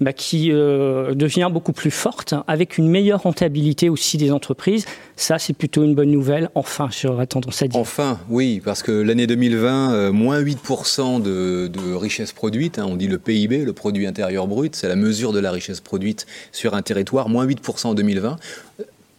bah, 0.00 0.12
qui 0.12 0.52
euh, 0.52 1.14
devient 1.14 1.48
beaucoup 1.50 1.72
plus 1.72 1.90
forte, 1.90 2.34
avec 2.46 2.78
une 2.78 2.88
meilleure 2.88 3.22
rentabilité 3.22 3.88
aussi 3.88 4.16
des 4.16 4.30
entreprises. 4.30 4.84
Ça, 5.16 5.38
c'est 5.38 5.52
plutôt 5.52 5.84
une 5.84 5.94
bonne 5.94 6.10
nouvelle. 6.10 6.50
Enfin, 6.54 6.88
j'aurais 6.90 7.26
tendance 7.26 7.62
à 7.62 7.68
dire. 7.68 7.80
Enfin, 7.80 8.18
oui, 8.28 8.60
parce 8.64 8.82
que 8.82 8.92
l'année 8.92 9.26
2020, 9.26 9.92
euh, 9.92 10.12
moins 10.12 10.40
8% 10.40 11.22
de, 11.22 11.68
de, 11.68 11.94
richesse 11.94 12.32
produite, 12.32 12.78
hein, 12.78 12.86
on 12.88 12.96
dit 12.96 13.08
le 13.08 13.18
PIB, 13.18 13.64
le 13.64 13.72
produit 13.72 14.06
intérieur 14.06 14.46
brut, 14.46 14.76
c'est 14.76 14.88
la 14.88 14.96
mesure 14.96 15.32
de 15.32 15.38
la 15.38 15.50
richesse 15.50 15.80
produite 15.80 16.26
sur 16.52 16.74
un 16.74 16.82
territoire, 16.82 17.28
moins 17.28 17.46
8% 17.46 17.88
en 17.88 17.94
2020. 17.94 18.36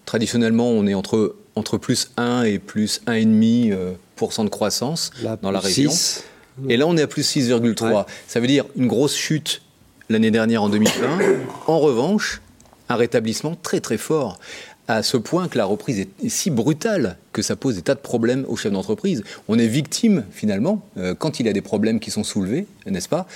Traditionnellement, 0.05 0.69
on 0.69 0.85
est 0.87 0.93
entre, 0.93 1.35
entre 1.55 1.77
plus 1.77 2.11
1 2.17 2.43
et 2.43 2.59
plus 2.59 3.01
1,5% 3.07 3.71
euh, 3.73 4.43
de 4.43 4.49
croissance 4.49 5.11
dans 5.41 5.51
la 5.51 5.59
région. 5.59 5.91
Et 6.69 6.77
là, 6.77 6.87
on 6.87 6.97
est 6.97 7.01
à 7.01 7.07
plus 7.07 7.35
6,3. 7.35 8.05
Ça 8.27 8.39
veut 8.39 8.47
dire 8.47 8.65
une 8.75 8.87
grosse 8.87 9.15
chute 9.15 9.61
l'année 10.09 10.31
dernière 10.31 10.63
en 10.63 10.69
2020. 10.69 11.19
En 11.67 11.79
revanche, 11.79 12.41
un 12.89 12.95
rétablissement 12.95 13.55
très 13.61 13.79
très 13.79 13.97
fort 13.97 14.39
à 14.87 15.03
ce 15.03 15.17
point 15.17 15.49
que 15.49 15.57
la 15.57 15.65
reprise 15.65 15.99
est, 15.99 16.29
si 16.29 16.49
brutale 16.49 17.17
que 17.33 17.41
ça 17.41 17.55
pose 17.55 17.75
des 17.75 17.81
tas 17.81 17.95
de 17.95 17.99
problèmes 17.99 18.45
aux 18.47 18.55
chefs 18.55 18.71
d'entreprise. 18.71 19.23
On 19.49 19.59
est 19.59 19.67
victime, 19.67 20.23
finalement, 20.31 20.81
euh, 20.97 21.13
quand 21.13 21.39
il 21.39 21.45
y 21.45 21.49
a 21.49 21.53
des 21.53 21.61
problèmes 21.61 21.99
qui 21.99 22.09
sont 22.09 22.23
soulevés, 22.23 22.67
n'est-ce 22.85 23.09
pas, 23.09 23.27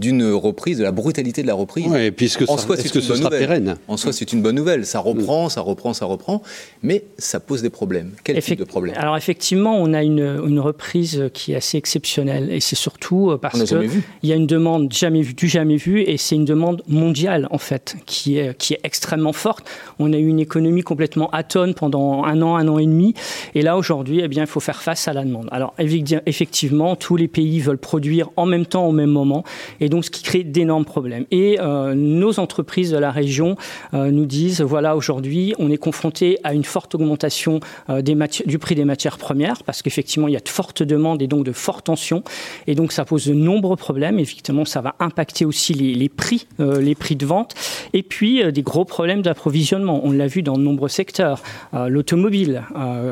d'une 0.00 0.32
reprise, 0.32 0.78
de 0.78 0.82
la 0.82 0.92
brutalité 0.92 1.42
de 1.42 1.46
la 1.46 1.54
reprise. 1.54 1.86
Oui, 1.88 2.10
puisque 2.10 2.42
en 2.48 2.56
soi, 2.56 2.76
c'est 2.76 2.94
une 2.94 3.06
bonne 3.06 3.20
nouvelle. 3.20 3.38
Pérenne? 3.38 3.76
En 3.86 3.96
soi, 3.96 4.12
c'est 4.12 4.32
une 4.32 4.42
bonne 4.42 4.56
nouvelle. 4.56 4.86
Ça 4.86 4.98
reprend, 4.98 5.48
ça 5.48 5.60
reprend, 5.60 5.92
ça 5.92 6.06
reprend, 6.06 6.42
mais 6.82 7.04
ça 7.18 7.38
pose 7.38 7.62
des 7.62 7.70
problèmes. 7.70 8.12
Quel 8.24 8.42
type 8.42 8.58
de 8.58 8.64
problème? 8.64 8.94
Alors 8.96 9.16
effectivement, 9.16 9.76
on 9.76 9.92
a 9.92 10.02
une, 10.02 10.40
une, 10.46 10.60
reprise 10.60 11.30
qui 11.34 11.52
est 11.52 11.56
assez 11.56 11.76
exceptionnelle, 11.76 12.50
et 12.50 12.60
c'est 12.60 12.76
surtout 12.76 13.30
euh, 13.30 13.38
parce 13.38 13.62
qu'il 13.62 14.02
y 14.22 14.32
a 14.32 14.36
une 14.36 14.46
demande 14.46 14.92
jamais 14.92 15.22
vue, 15.22 15.34
du 15.34 15.48
jamais 15.48 15.76
vu, 15.76 16.02
et 16.02 16.16
c'est 16.16 16.34
une 16.34 16.44
demande 16.44 16.82
mondiale 16.88 17.46
en 17.50 17.58
fait 17.58 17.96
qui 18.06 18.38
est 18.38 18.56
qui 18.56 18.74
est 18.74 18.80
extrêmement 18.84 19.32
forte. 19.32 19.68
On 19.98 20.12
a 20.12 20.16
eu 20.16 20.26
une 20.26 20.40
économie 20.40 20.82
complètement 20.82 21.28
atone 21.30 21.74
pendant 21.74 22.24
un 22.24 22.40
an, 22.40 22.56
un 22.56 22.68
an 22.68 22.78
et 22.78 22.86
demi, 22.86 23.14
et 23.54 23.62
là 23.62 23.76
aujourd'hui, 23.76 24.20
eh 24.22 24.28
bien, 24.28 24.44
il 24.44 24.48
faut 24.48 24.60
faire 24.60 24.82
face 24.82 25.08
à 25.08 25.12
la 25.12 25.24
demande. 25.24 25.48
Alors 25.50 25.74
effectivement, 25.78 26.96
tous 26.96 27.16
les 27.16 27.28
pays 27.28 27.60
veulent 27.60 27.78
produire 27.78 28.30
en 28.36 28.46
même 28.46 28.66
temps, 28.66 28.86
au 28.86 28.92
même 28.92 29.10
moment, 29.10 29.44
et 29.80 29.89
donc 29.90 30.06
ce 30.06 30.10
qui 30.10 30.22
crée 30.22 30.44
d'énormes 30.44 30.86
problèmes. 30.86 31.26
Et 31.30 31.58
euh, 31.60 31.94
nos 31.94 32.40
entreprises 32.40 32.90
de 32.90 32.96
la 32.96 33.10
région 33.10 33.56
euh, 33.92 34.10
nous 34.10 34.24
disent, 34.24 34.62
voilà, 34.62 34.96
aujourd'hui, 34.96 35.54
on 35.58 35.70
est 35.70 35.76
confronté 35.76 36.38
à 36.44 36.54
une 36.54 36.64
forte 36.64 36.94
augmentation 36.94 37.60
euh, 37.90 38.00
des 38.00 38.16
du 38.46 38.58
prix 38.58 38.74
des 38.74 38.84
matières 38.84 39.18
premières, 39.18 39.62
parce 39.64 39.82
qu'effectivement, 39.82 40.28
il 40.28 40.34
y 40.34 40.36
a 40.36 40.40
de 40.40 40.48
fortes 40.48 40.82
demandes 40.82 41.20
et 41.22 41.26
donc 41.26 41.44
de 41.44 41.52
fortes 41.52 41.86
tensions, 41.86 42.22
et 42.66 42.74
donc 42.74 42.92
ça 42.92 43.04
pose 43.04 43.26
de 43.26 43.34
nombreux 43.34 43.76
problèmes. 43.76 44.18
Effectivement, 44.18 44.64
ça 44.64 44.80
va 44.80 44.94
impacter 45.00 45.44
aussi 45.44 45.74
les, 45.74 45.94
les 45.94 46.08
prix, 46.08 46.46
les 46.58 46.94
prix 46.94 47.16
de 47.16 47.26
vente, 47.26 47.54
et 47.92 48.02
puis 48.02 48.52
des 48.52 48.62
gros 48.62 48.84
problèmes 48.84 49.22
d'approvisionnement. 49.22 50.00
On 50.04 50.12
l'a 50.12 50.26
vu 50.26 50.42
dans 50.42 50.56
de 50.56 50.62
nombreux 50.62 50.88
secteurs. 50.88 51.42
L'automobile, 51.72 52.62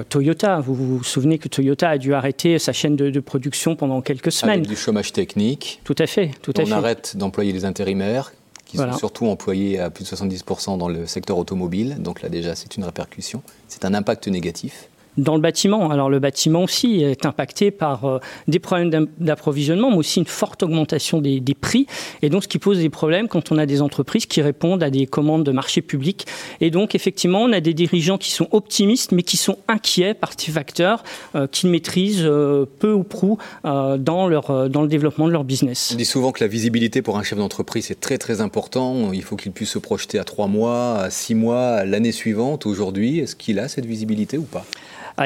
Toyota, 0.09 0.61
vous, 0.61 0.75
vous 0.75 1.03
souvenez 1.03 1.39
que 1.39 1.49
Toyota 1.49 1.89
a 1.89 1.99
dû 1.99 2.15
arrêter 2.15 2.59
sa 2.59 2.73
chaîne 2.73 2.97
de, 2.97 3.11
de 3.11 3.21
production 3.21 3.75
pendant 3.75 4.03
quelques 4.03 4.31
semaines. 4.31 4.59
Avec 4.59 4.69
du 4.69 4.77
chômage 4.77 5.13
technique. 5.13 5.81
Tout 5.85 5.97
à 5.99 6.07
fait, 6.07 6.31
tout 6.43 6.53
on 6.59 6.71
arrête 6.73 7.17
d'employer 7.17 7.53
les 7.53 7.65
intérimaires, 7.65 8.33
qui 8.65 8.77
sont 8.77 8.93
surtout 8.93 9.27
employés 9.27 9.81
à 9.81 9.91
plus 9.91 10.05
de 10.05 10.17
70% 10.17 10.77
dans 10.77 10.89
le 10.89 11.07
secteur 11.07 11.39
automobile. 11.39 11.97
Donc 12.01 12.23
là 12.23 12.29
déjà, 12.29 12.55
c'est 12.55 12.77
une 12.77 12.85
répercussion. 12.85 13.43
C'est 13.67 13.85
un 13.85 13.95
impact 13.95 14.29
négatif 14.29 14.89
dans 15.19 15.35
le 15.35 15.41
bâtiment. 15.41 15.91
Alors 15.91 16.09
le 16.09 16.19
bâtiment 16.19 16.63
aussi 16.63 17.03
est 17.03 17.27
impacté 17.27 17.71
par 17.71 18.05
euh, 18.05 18.19
des 18.47 18.59
problèmes 18.59 19.09
d'approvisionnement, 19.19 19.91
mais 19.91 19.97
aussi 19.97 20.21
une 20.21 20.27
forte 20.27 20.63
augmentation 20.63 21.21
des, 21.21 21.43
prix. 21.61 21.87
Et 22.23 22.31
donc 22.31 22.45
ce 22.45 22.49
qui 22.49 22.59
pose 22.59 22.79
des 22.79 22.89
problèmes 22.89 23.27
quand 23.27 23.51
on 23.51 23.59
a 23.59 23.67
des 23.67 23.83
entreprises 23.83 24.27
qui 24.27 24.41
répondent 24.41 24.83
à 24.83 24.91
des 24.91 25.07
commandes 25.07 25.45
de 25.45 25.51
marché 25.51 25.83
public. 25.83 26.27
Et 26.61 26.71
donc 26.71 26.95
effectivement, 26.95 27.43
on 27.43 27.53
a 27.53 27.61
des 27.61 27.75
dirigeants 27.75 28.17
qui 28.17 28.31
sont 28.31 28.49
optimistes, 28.53 29.13
mais 29.13 29.25
qui 29.25 29.37
sont 29.37 29.59
inquiets 29.67 30.15
par 30.15 30.33
ces 30.37 30.53
facteurs 30.53 31.03
euh, 31.35 31.47
qu'ils 31.49 31.71
maîtrisent 31.71 32.23
euh, 32.25 32.65
peu 32.79 32.93
ou 32.93 33.03
prou 33.03 33.39
dans, 33.65 34.29
leur, 34.29 34.69
dans 34.69 34.83
le 34.83 34.89
développement 34.89 35.27
de 35.27 35.33
leur 35.33 35.45
business. 35.45 35.91
On 35.93 35.97
dit 35.97 36.05
souvent 36.05 36.33
que 36.33 36.43
la 36.43 36.49
visibilité 36.49 37.03
pour 37.03 37.19
un 37.19 37.23
chef 37.23 37.39
d'entreprise 37.39 37.91
est 37.91 38.01
très 38.01 38.19
très 38.19 38.41
important. 38.41 39.13
Il 39.13 39.23
faut 39.23 39.37
qu'il 39.37 39.53
puisse 39.53 39.71
se 39.71 39.79
projeter 39.79 40.19
à 40.19 40.25
trois 40.25 40.47
mois, 40.47 40.99
à 40.99 41.11
six 41.11 41.35
mois, 41.35 41.85
l'année 41.85 42.13
suivante. 42.13 42.67
Aujourd'hui, 42.67 43.19
est-ce 43.19 43.35
qu'il 43.35 43.59
a 43.59 43.69
cette 43.69 43.87
visibilité 43.87 44.39
ou 44.39 44.43
pas? 44.43 44.65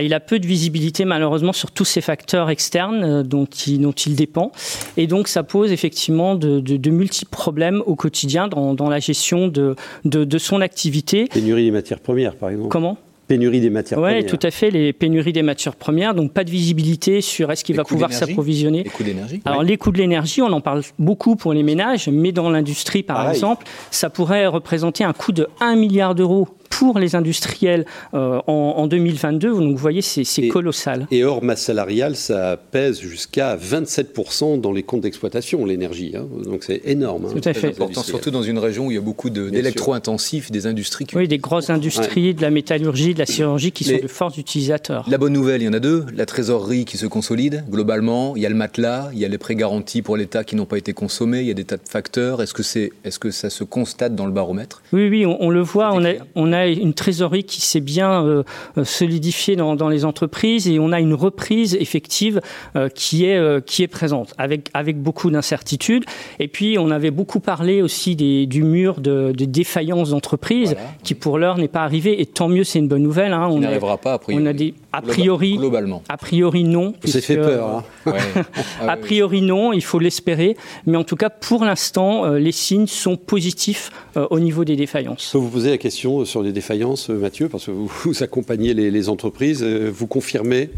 Il 0.01 0.15
a 0.15 0.21
peu 0.21 0.39
de 0.39 0.47
visibilité 0.47 1.05
malheureusement 1.05 1.53
sur 1.53 1.71
tous 1.71 1.85
ces 1.85 2.01
facteurs 2.01 2.49
externes 2.49 3.05
euh, 3.05 3.23
dont, 3.23 3.45
il, 3.67 3.81
dont 3.81 3.93
il 3.93 4.15
dépend. 4.15 4.53
Et 4.97 5.07
donc 5.07 5.29
ça 5.29 5.43
pose 5.43 5.73
effectivement 5.73 6.35
de, 6.35 6.61
de, 6.61 6.91
multiples 6.91 7.31
problèmes 7.31 7.83
au 7.87 7.95
quotidien 7.95 8.49
dans, 8.49 8.75
dans 8.75 8.89
la 8.89 9.01
gestion 9.01 9.49
de, 9.49 9.77
de, 10.05 10.39
son 10.39 10.61
activité. 10.61 11.27
Pénurie 11.27 11.65
des 11.65 11.71
matières 11.71 12.01
premières 12.01 12.37
par 12.37 12.51
exemple. 12.51 12.69
Comment? 12.69 12.97
Pénurie 13.29 13.61
des 13.61 13.71
matières 13.71 13.99
ouais, 13.99 14.11
premières. 14.11 14.25
Oui, 14.25 14.39
tout 14.39 14.47
à 14.47 14.51
fait, 14.51 14.71
les 14.71 14.93
pénuries 14.93 15.33
des 15.33 15.43
matières 15.43 15.77
premières, 15.77 16.15
donc 16.15 16.33
pas 16.33 16.45
de 16.45 16.51
visibilité 16.51 17.21
sur 17.21 17.51
est-ce 17.51 17.65
qu'il 17.65 17.77
va 17.77 17.85
pouvoir 17.85 18.13
s'approvisionner. 18.13 18.83
Les 18.83 18.91
coûts 18.91 19.05
d'énergie 19.05 19.41
Alors 19.45 19.63
les 19.63 19.77
coûts 19.77 19.93
de 19.93 19.99
l'énergie, 19.99 20.43
on 20.43 20.53
en 20.53 20.61
parle 20.61 20.83
beaucoup 20.99 21.37
pour 21.37 21.53
les 21.53 21.63
ménages, 21.63 22.09
mais 22.09 22.33
dans 22.33 22.51
l'industrie 22.51 23.03
par 23.03 23.31
exemple, 23.31 23.67
ça 23.91 24.11
pourrait 24.11 24.47
représenter 24.47 25.05
un 25.05 25.13
coût 25.13 25.33
de 25.33 25.47
1 25.61 25.77
milliard 25.77 26.15
d'euros 26.15 26.49
pour 26.79 26.99
les 26.99 27.15
industriels 27.15 27.85
euh, 28.15 28.41
en, 28.47 28.87
2022. 28.87 29.51
Donc 29.51 29.73
vous 29.73 29.77
voyez, 29.77 30.01
c'est 30.03 30.49
colossal. 30.49 31.07
Et 31.11 31.23
hors 31.23 31.43
masse 31.43 31.63
salariale, 31.63 32.17
ça 32.17 32.57
pèse 32.57 33.01
jusqu'à 33.01 33.57
27% 33.57 34.61
dans 34.61 34.73
les 34.73 34.83
comptes 34.83 35.03
d'exploitation, 35.03 35.65
l'énergie. 35.65 36.15
Hein. 36.17 36.27
Donc 36.45 36.65
c'est 36.65 36.81
énorme. 36.87 37.27
Hein. 37.27 37.41
Tout 37.41 37.49
à 37.49 37.53
fait. 37.53 37.69
important, 37.69 38.03
surtout 38.03 38.31
dans 38.31 38.43
une 38.43 38.59
région 38.59 38.87
où 38.87 38.91
il 38.91 38.95
y 38.95 38.99
a 38.99 39.03
beaucoup 39.03 39.31
d'électro-intensifs, 39.31 40.51
des 40.51 40.67
industries. 40.67 41.05
Qui... 41.05 41.17
Oui, 41.17 41.29
des 41.29 41.39
grosses 41.39 41.71
industries, 41.71 42.35
de 42.35 42.43
la 42.43 42.51
métallurgie, 42.51 43.15
de 43.15 43.19
la 43.19 43.27
chirurgie 43.27 43.73
qui 43.73 43.85
sont 43.85 43.99
de 44.03 44.09
forts 44.09 44.33
utilisateurs. 44.39 45.05
La 45.09 45.19
bonne 45.19 45.33
nouvelle, 45.33 45.63
il 45.63 45.67
y 45.67 45.69
en 45.69 45.75
a 45.75 45.81
deux. 45.81 46.07
La 46.15 46.27
trésorerie 46.27 46.85
qui 46.85 46.97
se 46.97 47.07
consolide 47.07 47.65
globalement. 47.69 48.35
Il 48.35 48.43
y 48.43 48.47
a 48.47 48.49
le 48.49 48.55
matelas, 48.55 49.11
il 49.13 49.19
y 49.19 49.25
a 49.25 49.29
les 49.29 49.39
prêts 49.39 49.55
garantis 49.55 50.03
pour 50.03 50.17
l'État 50.17 50.43
qui 50.43 50.57
n'ont 50.57 50.67
pas 50.67 50.79
été 50.79 50.95
consommés. 50.95 51.41
Il 51.41 51.47
y 51.47 51.51
a 51.51 51.55
des 51.55 51.65
tas 51.65 51.77
de 51.77 51.89
facteurs. 51.89 52.43
Est-ce 52.43 52.55
que, 52.55 52.63
c'est, 52.63 52.93
est-ce 53.05 53.19
que 53.19 53.31
ça 53.31 53.51
se 53.51 53.65
constate 53.65 54.15
dans 54.15 54.27
le 54.27 54.33
baromètre? 54.33 54.83
Oui, 54.93 55.09
oui, 55.09 55.27
on, 55.27 55.51
le 55.51 55.61
voit. 55.61 55.93
On 55.93 56.05
a, 56.05 56.13
on 56.35 56.53
a 56.53 56.62
une 56.69 56.95
trésorerie 56.95 57.45
qui 57.45 57.61
s'est 57.61 57.81
bien 57.81 58.25
euh, 58.25 58.43
euh, 58.79 58.85
solidifiée 58.85 59.57
dans, 59.57 59.77
dans, 59.77 59.89
les 59.89 60.05
entreprises 60.05 60.69
et 60.69 60.79
on 60.79 60.93
a 60.93 61.01
une 61.01 61.15
reprise 61.15 61.75
effective 61.75 62.41
euh, 62.77 62.89
qui 62.89 63.25
est 63.25 63.65
qui 63.67 63.83
est 63.83 63.89
présente 63.89 64.35
avec 64.39 64.69
avec 64.75 65.01
beaucoup 65.01 65.31
d'incertitudes. 65.31 66.05
Et 66.39 66.49
puis 66.49 66.77
on 66.79 66.91
avait 66.91 67.11
beaucoup 67.11 67.41
parlé 67.41 67.83
aussi 67.83 68.17
des, 68.17 68.47
du 68.47 68.63
mur 68.63 69.01
de, 69.01 69.33
de 69.33 69.45
défaillance 69.45 70.11
d'entreprise 70.11 70.77
qui 71.03 71.15
pour 71.15 71.39
l'heure 71.39 71.59
n'est 71.59 71.69
pas 71.69 71.83
arrivé 71.83 72.21
et 72.21 72.27
tant 72.27 72.49
mieux 72.49 72.65
c'est 72.65 72.79
une 72.79 72.89
bonne 72.89 73.03
nouvelle. 73.03 73.33
Hein. 73.33 73.49
On 73.51 73.59
n'arrivera 73.59 73.99
pas 73.99 74.15
a 74.15 74.19
priori. 74.19 74.43
On 74.43 74.47
a 74.47 74.53
des 74.53 74.75
a 74.93 75.03
priori 75.03 75.57
globalement. 75.57 76.03
A 76.09 76.17
priori 76.17 76.65
non. 76.65 76.95
C'est 77.05 77.21
fait 77.21 77.37
peur. 77.37 77.85
Hein. 78.07 78.13
a 78.87 78.97
priori 78.97 79.43
non, 79.43 79.73
il 79.73 79.83
faut 79.83 79.99
l'espérer. 79.99 80.57
Mais 80.87 80.97
en 80.97 81.05
tout 81.05 81.17
cas 81.17 81.31
pour 81.31 81.65
l'instant 81.65 82.27
les 82.33 82.53
signes 82.53 82.87
sont 82.87 83.17
positifs 83.17 83.91
au 84.17 84.41
niveau 84.41 84.65
des 84.65 84.77
défaillances. 84.77 85.27
Je 85.27 85.33
peux 85.33 85.39
vous 85.39 85.51
poser 85.51 85.71
la 85.71 85.79
question 85.79 86.25
sur 86.25 86.43
les 86.43 86.52
défaillances 86.53 87.11
euh, 87.11 87.15
Mathieu, 87.15 87.49
parce 87.49 87.67
que 87.67 87.71
vous, 87.71 87.91
accompagnez 88.23 88.75
les, 88.75 89.09
entreprises. 89.09 89.63
Euh, 89.63 89.91
vous 89.93 90.07
confirmez 90.07 90.71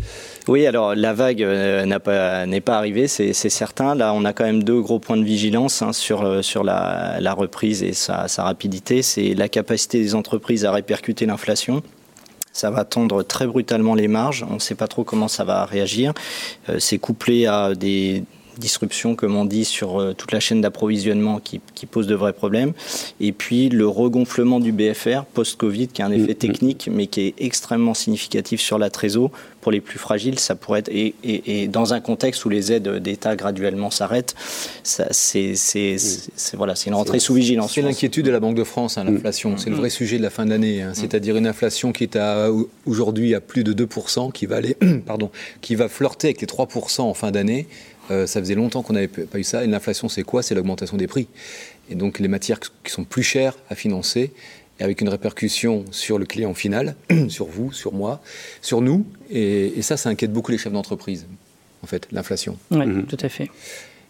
Oui, 0.49 0.67
alors 0.67 0.95
la 0.95 1.13
vague 1.13 1.43
euh, 1.43 1.85
n'est 1.85 2.61
pas, 2.61 2.77
arrivée, 2.77 3.09
c'est 3.09 3.33
certain. 3.33 3.95
Là, 3.95 4.13
on 4.15 4.25
a 4.25 4.33
quand 4.33 4.45
même 4.45 4.63
deux 4.63 4.81
gros 4.81 4.99
points 4.99 5.17
de 5.17 5.25
vigilance 5.25 5.83
hein, 5.83 5.93
sur, 5.93 6.45
sur 6.45 6.65
la, 6.65 7.35
reprise 7.35 7.83
et 7.83 7.93
sa 7.93 8.27
rapidité. 8.39 9.03
C'est 9.03 9.35
la 9.35 9.49
capacité 9.49 10.01
des 10.01 10.15
entreprises 10.15 10.65
à 10.65 10.73
répercuter 10.73 11.27
l'inflation. 11.27 11.83
ça 12.53 12.71
va 12.71 12.85
tendre 12.85 13.23
très 13.23 13.47
brutalement 13.47 13.95
les 13.95 14.09
marges. 14.09 14.45
On 14.49 14.55
ne 14.55 14.61
sait 14.61 14.77
pas 14.77 14.89
trop 14.89 15.05
comment 15.05 15.29
ça 15.29 15.45
va 15.45 15.65
réagir. 15.65 16.13
c'est 16.79 16.99
couplé 16.99 17.47
à 17.47 17.75
des 17.75 18.25
disruption, 18.59 19.15
comme 19.15 19.37
on 19.37 19.45
dit, 19.45 19.65
sur 19.65 20.01
euh, 20.01 20.13
toute 20.13 20.33
la 20.33 20.41
chaîne 20.41 20.61
d'approvisionnement 20.61 21.41
qui, 21.41 21.61
pose 21.91 22.07
de 22.07 22.15
vrais 22.15 22.33
problèmes. 22.33 22.73
Et 23.21 23.33
puis 23.33 23.69
le 23.69 23.87
regonflement 23.87 24.59
du 24.59 24.73
BFR 24.73 25.25
post-Covid, 25.35 25.89
qui 25.89 26.01
a 26.01 26.07
un 26.07 26.13
effet 26.13 26.29
mm, 26.29 26.31
mm. 26.31 26.35
technique, 26.35 26.89
mais 26.91 27.07
qui 27.07 27.21
est 27.21 27.35
extrêmement 27.39 27.95
significatif 27.95 28.61
sur 28.61 28.79
la 28.79 28.91
trésor. 28.91 29.31
Pour 29.61 29.73
les 29.73 29.81
plus 29.81 29.99
fragiles, 29.99 30.39
ça 30.39 30.55
pourrait 30.55 30.81
être. 30.81 30.91
Et, 30.93 31.69
dans 31.69 31.95
un 31.95 32.01
contexte 32.01 32.45
où 32.45 32.51
les 32.51 32.73
aides 32.73 32.89
d'État 32.99 33.35
graduellement 33.35 33.91
s'arrêtent, 33.91 34.35
c'est 34.83 35.55
voilà, 36.55 36.75
une 36.87 36.95
rentrée 36.95 37.19
sous 37.19 37.35
vigilance. 37.35 37.73
C'est 37.73 37.83
l'inquiétude 37.83 38.27
de 38.27 38.31
la 38.31 38.41
Banque 38.41 38.57
de 38.57 38.65
France, 38.65 38.99
hein, 38.99 39.05
l'inflation. 39.05 39.51
Mm. 39.51 39.59
C'est 39.59 39.71
le 39.71 39.77
vrai 39.77 39.91
sujet 39.91 40.19
de 40.19 40.23
la 40.23 40.31
fin 40.31 40.47
d'année. 40.47 40.83
Hein. 40.83 40.93
C'est-à-dire 40.95 41.37
une 41.37 41.47
inflation 41.47 41.93
qui 41.93 42.05
est 42.05 42.19
aujourd'hui 42.87 43.35
à 43.35 43.41
plus 43.41 43.65
de 43.65 43.73
2%, 43.73 44.33
qui 44.33 44.47
va, 44.47 44.57
aller, 44.57 44.77
pardon, 45.07 45.31
qui 45.61 45.75
va 45.75 45.89
flirter 45.89 46.29
avec 46.29 46.41
les 46.41 46.47
3% 46.47 47.03
en 47.03 47.15
fin 47.15 47.31
d'année. 47.31 47.67
Euh, 48.11 48.27
ça 48.27 48.41
faisait 48.41 48.55
longtemps 48.55 48.83
qu'on 48.83 48.93
n'avait 48.93 49.09
pas 49.09 49.39
eu 49.39 49.45
ça. 49.45 49.65
Et 49.65 49.67
l'inflation, 49.67 50.09
c'est 50.09 50.23
quoi? 50.23 50.43
C'est 50.43 50.55
l'augmentation 50.55 50.97
des 50.97 51.07
prix. 51.07 51.29
Et 51.91 51.95
donc 51.95 52.19
les 52.19 52.29
matières 52.29 52.61
qui 52.61 52.93
sont 52.93 53.05
plus 53.05 53.23
chères 53.23 53.57
à 53.69 53.75
financer, 53.75 54.33
avec 54.81 55.01
une 55.01 55.09
répercussion 55.09 55.85
sur 55.91 56.19
le 56.19 56.27
client 56.27 56.55
final, 56.55 56.97
sur 57.29 57.47
vous, 57.47 57.73
sur 57.73 57.93
moi, 57.93 58.21
sur 58.61 58.81
nous. 58.81 59.07
Et, 59.31 59.81
ça, 59.83 59.97
ça 59.97 60.09
inquiète 60.09 60.33
beaucoup 60.33 60.51
les 60.51 60.59
chefs 60.59 60.73
d'entreprise, 60.73 61.27
en 61.83 61.87
fait, 61.87 62.09
l'inflation. 62.13 62.59
Oui, 62.71 62.87
mhm. 62.87 63.07
tout 63.07 63.19
à 63.21 63.29
fait. 63.29 63.51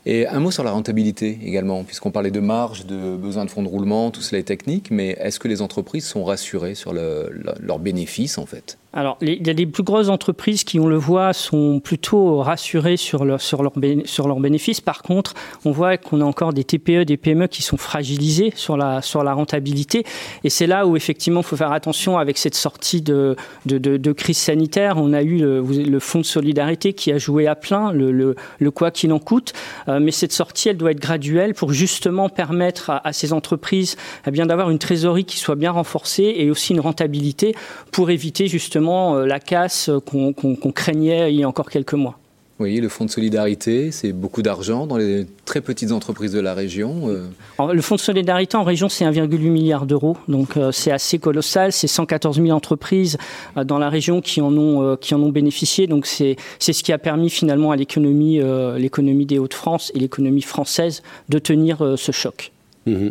Et 0.06 0.26
un 0.26 0.38
mot 0.38 0.50
sur 0.50 0.64
la 0.64 0.70
rentabilité 0.70 1.38
également, 1.42 1.82
puisqu'on 1.82 2.10
parlait 2.10 2.30
de 2.30 2.40
marge, 2.40 2.84
de 2.84 3.16
besoin 3.16 3.46
de 3.46 3.50
fonds 3.50 3.62
de 3.62 3.68
roulement, 3.68 4.10
tout 4.10 4.20
cela 4.20 4.38
est 4.38 4.44
technique, 4.44 4.90
mais 4.90 5.16
est-ce 5.18 5.38
que 5.38 5.48
les 5.48 5.62
entreprises 5.62 6.04
sont 6.04 6.24
rassurées 6.24 6.74
sur 6.74 6.92
leurs 6.92 7.78
bénéfices 7.78 8.36
en 8.36 8.44
fait? 8.44 8.76
Alors, 8.96 9.18
il 9.20 9.44
y 9.44 9.50
a 9.50 9.54
des 9.54 9.66
plus 9.66 9.82
grosses 9.82 10.08
entreprises 10.08 10.62
qui, 10.62 10.78
on 10.78 10.86
le 10.86 10.96
voit, 10.96 11.32
sont 11.32 11.80
plutôt 11.80 12.38
rassurées 12.38 12.96
sur, 12.96 13.40
sur, 13.40 13.64
leur, 13.64 13.72
leurs 13.76 14.40
bénéfices. 14.40 14.80
Par 14.80 15.02
contre, 15.02 15.34
on 15.64 15.72
voit 15.72 15.96
qu'on 15.96 16.20
a 16.20 16.24
encore 16.24 16.52
des 16.52 16.62
TPE, 16.62 17.02
des 17.04 17.16
PME 17.16 17.48
qui 17.48 17.62
sont 17.62 17.76
fragilisés 17.76 18.52
sur 18.54 18.76
la, 18.76 19.02
sur 19.02 19.24
la 19.24 19.34
rentabilité. 19.34 20.04
Et 20.44 20.50
c'est 20.50 20.68
là 20.68 20.86
où, 20.86 20.94
effectivement, 20.94 21.40
il 21.40 21.44
faut 21.46 21.56
faire 21.56 21.72
attention 21.72 22.18
avec 22.18 22.38
cette 22.38 22.54
sortie 22.54 23.02
de, 23.02 23.34
de, 23.66 24.12
crise 24.12 24.38
sanitaire. 24.38 24.94
On 24.96 25.12
a 25.12 25.22
eu 25.22 25.38
le, 25.38 25.98
fonds 25.98 26.20
de 26.20 26.24
solidarité 26.24 26.92
qui 26.92 27.10
a 27.10 27.18
joué 27.18 27.48
à 27.48 27.56
plein, 27.56 27.90
le, 27.90 28.36
quoi 28.70 28.92
qu'il 28.92 29.12
en 29.12 29.18
coûte. 29.18 29.54
Euh, 29.88 29.98
mais 29.98 30.12
cette 30.12 30.32
sortie, 30.32 30.68
elle 30.68 30.76
doit 30.76 30.92
être 30.92 31.00
graduelle 31.00 31.54
pour 31.54 31.72
justement 31.72 32.28
permettre 32.28 32.90
à, 32.90 33.12
ces 33.12 33.32
entreprises 33.32 33.96
eh 34.26 34.30
d'avoir 34.30 34.70
une 34.70 34.78
trésorerie 34.78 35.24
qui 35.24 35.38
soit 35.38 35.54
bien 35.54 35.70
renforcée 35.72 36.34
et 36.36 36.50
aussi 36.50 36.74
une 36.74 36.80
rentabilité 36.80 37.54
pour 37.90 38.10
éviter 38.10 38.46
justement 38.46 38.83
euh, 38.88 39.26
la 39.26 39.40
casse 39.40 39.90
qu'on 40.06 40.72
craignait 40.72 41.32
il 41.32 41.40
y 41.40 41.44
a 41.44 41.48
encore 41.48 41.70
quelques 41.70 41.94
mois. 41.94 42.18
Oui, 42.60 42.78
le 42.78 42.88
fonds 42.88 43.04
de 43.04 43.10
solidarité, 43.10 43.90
c'est 43.90 44.12
beaucoup 44.12 44.40
d'argent 44.40 44.86
dans 44.86 44.96
les 44.96 45.26
très 45.44 45.60
petites 45.60 45.90
entreprises 45.90 46.30
de 46.30 46.38
la 46.38 46.54
région. 46.54 47.08
Euh. 47.08 47.72
le 47.72 47.82
fonds 47.82 47.96
de 47.96 48.00
solidarité 48.00 48.56
en 48.56 48.62
région, 48.62 48.88
c'est 48.88 49.04
1,8 49.04 49.38
milliard 49.50 49.86
d'euros, 49.86 50.16
donc 50.28 50.56
euh, 50.56 50.70
c'est 50.70 50.92
assez 50.92 51.18
colossal. 51.18 51.72
C'est 51.72 51.88
114 51.88 52.40
000 52.40 52.50
entreprises 52.50 53.18
dans 53.56 53.78
la 53.78 53.88
région 53.88 54.20
qui 54.20 54.40
en 54.40 54.56
ont, 54.56 54.96
qui 54.96 55.14
en 55.16 55.22
ont 55.22 55.30
bénéficié. 55.30 55.88
Donc 55.88 56.06
c'est 56.06 56.36
ce 56.60 56.82
qui 56.82 56.92
a 56.92 56.98
permis 56.98 57.28
finalement 57.28 57.72
à 57.72 57.76
l'économie 57.76 58.40
l'économie 58.76 59.26
des 59.26 59.38
Hauts-de-France 59.38 59.90
et 59.94 59.98
l'économie 59.98 60.42
française 60.42 61.02
de 61.28 61.40
tenir 61.40 61.94
ce 61.96 62.12
choc. 62.12 62.52
Mmh 62.86 63.08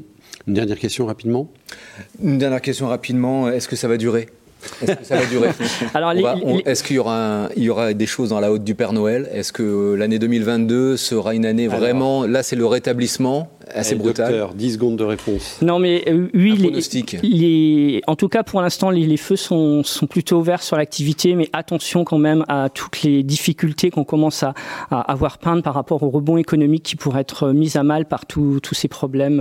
Une 0.47 0.53
dernière 0.53 0.79
question 0.79 1.05
rapidement? 1.05 1.49
Une 2.23 2.37
dernière 2.37 2.61
question 2.61 2.87
rapidement. 2.87 3.49
Est-ce 3.49 3.67
que 3.67 3.75
ça 3.75 3.89
va 3.89 3.97
durer? 3.97 4.29
Est-ce 4.81 4.91
que 4.93 5.05
ça 5.05 5.15
va 5.17 5.25
durer 5.25 5.49
Est-ce 6.65 6.83
qu'il 6.83 6.95
y, 6.95 6.99
aura 6.99 7.49
il 7.55 7.63
y 7.63 7.69
aura 7.69 7.93
des 7.93 8.05
choses 8.05 8.29
dans 8.29 8.39
la 8.39 8.51
haute 8.51 8.63
du 8.63 8.75
Père 8.75 8.93
Noël? 8.93 9.29
Est-ce 9.33 9.53
que 9.53 9.95
l'année 9.95 10.19
2022 10.19 10.97
sera 10.97 11.33
une 11.33 11.45
année 11.45 11.67
vraiment... 11.67 12.25
là, 12.25 12.43
c'est 12.43 12.55
le 12.55 12.65
rétablissement 12.65 13.49
assez 13.69 13.95
brutal. 13.95 14.31
Docteur, 14.31 14.53
10 14.53 14.73
secondes 14.73 14.95
de 14.97 15.03
réponse. 15.03 15.59
Non, 15.61 15.79
mais 15.79 16.03
euh, 16.07 16.27
oui, 16.33 16.57
les, 17.23 18.01
en 18.07 18.15
tout 18.15 18.29
cas, 18.29 18.43
pour 18.43 18.61
l'instant, 18.61 18.89
les, 18.89 19.17
feux 19.17 19.35
sont, 19.35 19.83
sont, 19.83 20.07
plutôt 20.07 20.37
ouverts 20.37 20.63
sur 20.63 20.77
l'activité, 20.77 21.35
mais 21.35 21.49
attention 21.53 22.03
quand 22.03 22.17
même 22.17 22.45
à 22.47 22.69
toutes 22.69 23.03
les 23.03 23.23
difficultés 23.23 23.89
qu'on 23.89 24.03
commence 24.03 24.43
à, 24.43 24.53
à, 24.91 24.99
avoir 25.11 25.37
peintes 25.37 25.63
par 25.63 25.73
rapport 25.73 26.03
au 26.03 26.09
rebond 26.09 26.37
économique 26.37 26.83
qui 26.83 26.95
pourrait 26.95 27.21
être 27.21 27.49
mis 27.49 27.77
à 27.77 27.83
mal 27.83 28.05
par 28.05 28.25
tous 28.25 28.59
ces 28.73 28.87
problèmes, 28.87 29.39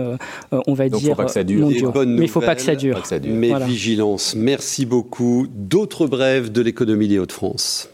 euh, 0.53 0.61
on 0.67 0.75
va 0.75 0.89
dire, 0.89 1.01
faut 1.01 1.15
pas 1.15 1.25
que 1.25 1.31
ça 1.31 1.45
dure. 1.45 1.69
mais 1.69 1.75
il 1.75 2.21
ne 2.21 2.27
faut 2.27 2.41
pas 2.41 2.55
que 2.55 2.63
ça 2.63 2.75
dure. 2.75 3.03
Mais 3.25 3.53
vigilance. 3.65 4.35
Merci 4.37 4.87
beaucoup. 4.87 5.47
D'autres 5.51 6.07
brèves 6.07 6.53
de 6.53 6.63
l'économie 6.63 7.09
des 7.09 7.19
Hauts-de-France. 7.19 7.92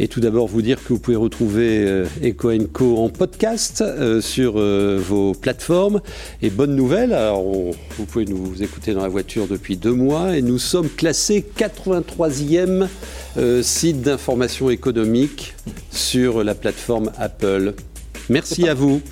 Et 0.00 0.08
tout 0.08 0.20
d'abord, 0.20 0.48
vous 0.48 0.62
dire 0.62 0.82
que 0.82 0.88
vous 0.88 0.98
pouvez 0.98 1.16
retrouver 1.16 1.84
euh, 1.86 2.06
Eco 2.22 2.50
Co 2.72 2.98
en 2.98 3.08
podcast 3.08 3.80
euh, 3.80 4.20
sur 4.20 4.54
euh, 4.56 5.00
vos 5.00 5.34
plateformes. 5.34 6.00
Et 6.42 6.50
bonne 6.50 6.74
nouvelle, 6.74 7.12
alors 7.12 7.44
vous 7.44 8.04
pouvez 8.06 8.24
nous 8.24 8.60
écouter 8.60 8.92
dans 8.92 9.02
la 9.02 9.08
voiture 9.08 9.46
depuis 9.46 9.76
deux 9.76 9.92
mois 9.92 10.36
et 10.36 10.42
nous 10.42 10.58
sommes 10.58 10.88
classés 10.88 11.44
83e 11.56 12.88
site 13.62 14.02
d'information 14.02 14.70
économique 14.70 15.54
sur 15.90 16.44
la 16.44 16.54
plateforme 16.54 17.10
Apple. 17.18 17.74
Merci 18.30 18.68
à 18.68 18.74
vous. 18.74 19.02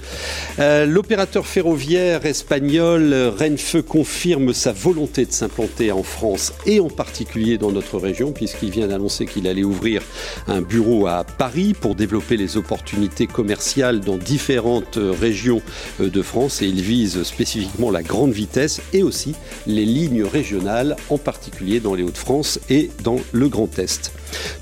Euh, 0.58 0.86
l'opérateur 0.86 1.46
ferroviaire 1.46 2.24
espagnol 2.24 3.14
Renfe 3.38 3.82
confirme 3.82 4.54
sa 4.54 4.72
volonté 4.72 5.26
de 5.26 5.32
s'implanter 5.32 5.92
en 5.92 6.02
France 6.02 6.54
et 6.64 6.80
en 6.80 6.88
particulier 6.88 7.58
dans 7.58 7.72
notre 7.72 7.98
région 7.98 8.32
puisqu'il 8.32 8.70
vient 8.70 8.86
d'annoncer 8.86 9.26
qu'il 9.26 9.46
allait 9.46 9.64
ouvrir 9.64 10.02
un 10.48 10.62
bureau 10.62 11.06
à 11.06 11.24
Paris 11.24 11.74
pour 11.74 11.94
développer 11.94 12.36
les 12.36 12.56
opportunités 12.56 13.26
commerciales 13.26 14.00
dans 14.00 14.16
différentes 14.16 14.98
régions 14.98 15.62
euh, 16.00 16.08
de 16.08 16.22
France 16.22 16.62
et 16.62 16.66
il 16.66 16.80
vise 16.80 17.22
spécifiquement 17.22 17.90
la 17.90 18.02
grande 18.02 18.32
vitesse 18.32 18.80
et 18.92 19.02
aussi 19.02 19.34
les 19.66 19.84
lignes 19.84 20.24
régionales 20.24 20.96
en 21.10 21.18
particulier 21.18 21.80
dans 21.80 21.94
les 21.94 22.02
Hauts-de-France 22.02 22.60
et 22.70 22.90
dans 23.02 23.16
le 23.32 23.48
Grand 23.48 23.78
Est. 23.78 24.12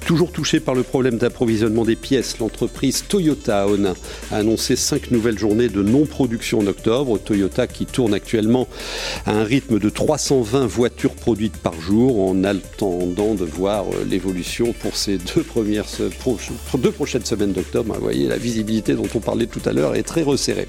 Toujours 0.06 0.32
touché 0.32 0.60
par 0.60 0.74
le 0.74 0.82
problème 0.82 1.18
d'approvisionnement 1.18 1.84
des 1.84 1.96
pièces, 1.96 2.38
l'entreprise 2.38 3.04
Toyota 3.08 3.66
a 4.30 4.36
annoncé 4.36 4.76
cinq 4.76 5.10
nouvelles 5.10 5.38
journées 5.38 5.68
de 5.68 5.82
non-production 5.82 6.60
en 6.60 6.66
octobre. 6.66 7.18
Toyota 7.18 7.66
qui 7.66 7.86
tourne 7.86 8.14
actuellement 8.14 8.68
à 9.26 9.32
un 9.32 9.44
rythme 9.44 9.78
de 9.78 9.88
320 9.88 10.66
voitures 10.66 11.14
produites 11.14 11.56
par 11.56 11.80
jour 11.80 12.28
en 12.28 12.44
attendant 12.44 13.34
de 13.34 13.44
voir 13.44 13.84
euh, 13.84 14.04
l'évolution 14.08 14.72
pour 14.72 14.96
ces 14.96 15.18
deux, 15.18 15.42
premières, 15.42 15.86
deux 16.78 16.90
prochaines 16.90 17.24
semaines 17.24 17.52
d'octobre. 17.52 17.94
Vous 17.94 18.00
voyez, 18.00 18.26
la 18.26 18.38
visibilité 18.38 18.94
dont 18.94 19.08
on 19.14 19.20
parlait 19.20 19.46
tout 19.46 19.62
à 19.64 19.72
l'heure 19.72 19.94
est 19.94 20.02
très 20.02 20.22
resserrée. 20.22 20.66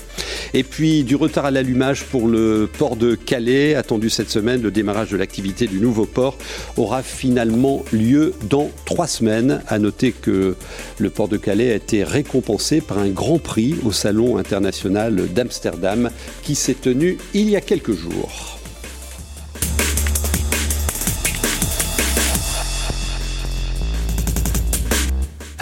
Et 0.53 0.63
puis 0.63 1.03
du 1.03 1.15
retard 1.15 1.45
à 1.45 1.51
l'allumage 1.51 2.03
pour 2.05 2.27
le 2.27 2.69
port 2.77 2.95
de 2.95 3.15
Calais, 3.15 3.75
attendu 3.75 4.09
cette 4.09 4.29
semaine, 4.29 4.61
le 4.61 4.71
démarrage 4.71 5.09
de 5.11 5.17
l'activité 5.17 5.67
du 5.67 5.79
nouveau 5.79 6.05
port 6.05 6.37
aura 6.77 7.03
finalement 7.03 7.83
lieu 7.91 8.33
dans 8.49 8.69
semaines. 9.07 9.61
À 9.67 9.79
noter 9.79 10.11
que 10.11 10.55
le 10.97 11.09
port 11.09 11.27
de 11.27 11.37
Calais 11.37 11.71
a 11.71 11.75
été 11.75 12.03
récompensé 12.03 12.81
par 12.81 12.99
un 12.99 13.09
grand 13.09 13.39
prix 13.39 13.75
au 13.83 13.91
Salon 13.91 14.37
international 14.37 15.27
d'Amsterdam 15.33 16.09
qui 16.43 16.55
s'est 16.55 16.75
tenu 16.75 17.17
il 17.33 17.49
y 17.49 17.55
a 17.55 17.61
quelques 17.61 17.93
jours. 17.93 18.60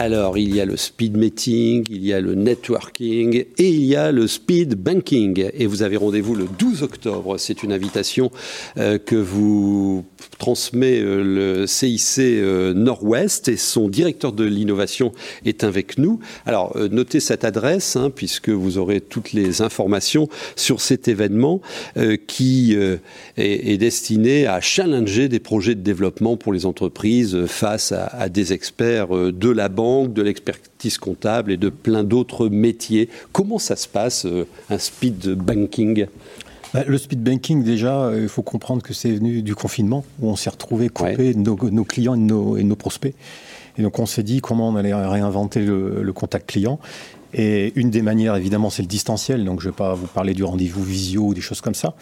Alors, 0.02 0.38
il 0.38 0.56
y 0.56 0.62
a 0.62 0.66
le 0.66 0.78
speed 0.78 1.18
meeting, 1.18 1.84
il 1.90 2.06
y 2.06 2.14
a 2.14 2.22
le 2.22 2.34
networking 2.34 3.44
et 3.58 3.68
il 3.68 3.84
y 3.84 3.98
a 3.98 4.14
le 4.14 4.28
speed 4.28 4.76
banking. 4.76 5.50
Et 5.54 5.66
vous 5.66 5.84
avez 5.84 5.98
rendez-vous 5.98 6.36
le 6.36 6.46
12 6.58 6.84
octobre. 6.84 7.38
C'est 7.38 7.64
une 7.64 7.74
invitation 7.74 8.32
euh, 8.78 8.98
que 8.98 9.18
vous 9.18 10.06
transmet 10.38 11.02
euh, 11.02 11.22
le 11.22 11.68
CIC 11.68 12.20
euh, 12.20 12.74
Nord-Ouest 12.74 13.50
et 13.50 13.58
son 13.58 13.90
directeur 13.90 14.32
de 14.32 14.46
l'innovation 14.46 15.12
est 15.44 15.66
avec 15.66 15.98
nous. 15.98 16.22
Alors, 16.46 16.78
notez 16.90 17.20
cette 17.20 17.44
adresse 17.44 17.98
hein, 17.98 18.10
puisque 18.10 18.48
vous 18.48 18.78
aurez 18.78 19.02
toutes 19.02 19.34
les 19.34 19.62
informations 19.62 20.30
sur 20.56 20.80
cet 20.80 21.10
événement 21.10 21.60
qui 22.26 22.78
est, 23.36 23.78
destiné 23.78 24.48
à 24.48 24.62
challenger 24.62 25.28
des 25.28 25.40
projets 25.40 25.76
de 25.76 25.82
développement 25.82 26.38
pour 26.38 26.54
les 26.54 26.66
entreprises 26.66 27.46
face 27.48 27.92
à, 27.92 28.06
à 28.06 28.30
des 28.30 28.54
experts 28.54 29.10
de 29.10 29.50
la 29.50 29.68
banque 29.68 29.89
de 30.08 30.22
l'expertise 30.22 30.98
comptable 30.98 31.52
et 31.52 31.58
de 31.58 31.70
plein 31.70 32.04
d'autres 32.04 32.48
métiers. 32.50 33.10
Comment 33.32 33.60
ça 33.60 33.76
se 33.76 33.88
passe, 33.88 34.26
euh, 34.26 34.46
un 34.70 34.78
speed 34.78 35.30
banking? 35.34 36.08
Bah, 36.74 36.84
le 36.86 36.98
speed 36.98 37.24
banking, 37.24 37.64
déjà, 37.64 38.04
euh, 38.04 38.22
il 38.22 38.30
faut 38.30 38.44
comprendre 38.44 38.84
que 38.84 38.94
c'est 38.94 39.12
venu 39.12 39.42
du 39.42 39.56
confinement, 39.56 40.06
où 40.22 40.30
on 40.30 40.36
s'est 40.36 40.50
retrouvé 40.50 40.90
coupé 40.90 41.34
nos, 41.34 41.56
clients 41.84 42.16
et 42.16 42.64
nos, 42.64 42.76
prospects. 42.76 43.16
Et 43.78 43.82
donc 43.82 43.98
on 43.98 44.06
s'est 44.06 44.24
dit 44.24 44.42
comment 44.42 44.70
on 44.70 44.76
allait 44.76 44.94
réinventer 44.94 45.62
le, 45.62 46.12
contact 46.14 46.50
client. 46.50 46.80
Et 47.34 47.74
une 47.76 47.92
des 47.92 48.02
manières, 48.02 48.36
évidemment, 48.36 48.72
c'est 48.72 48.82
le 48.82 48.88
distanciel. 48.88 49.46
Donc, 49.46 49.62
je 49.62 49.68
ne 49.68 49.72
vais 49.72 49.76
pas 49.76 49.94
vous 49.94 50.08
parler 50.08 50.34
du 50.34 50.44
rendez-vous 50.44 50.84
visio 50.84 51.22
ou 51.26 51.34
des 51.36 51.42
choses 51.42 51.62
comme 51.62 51.76
ça. 51.76 51.94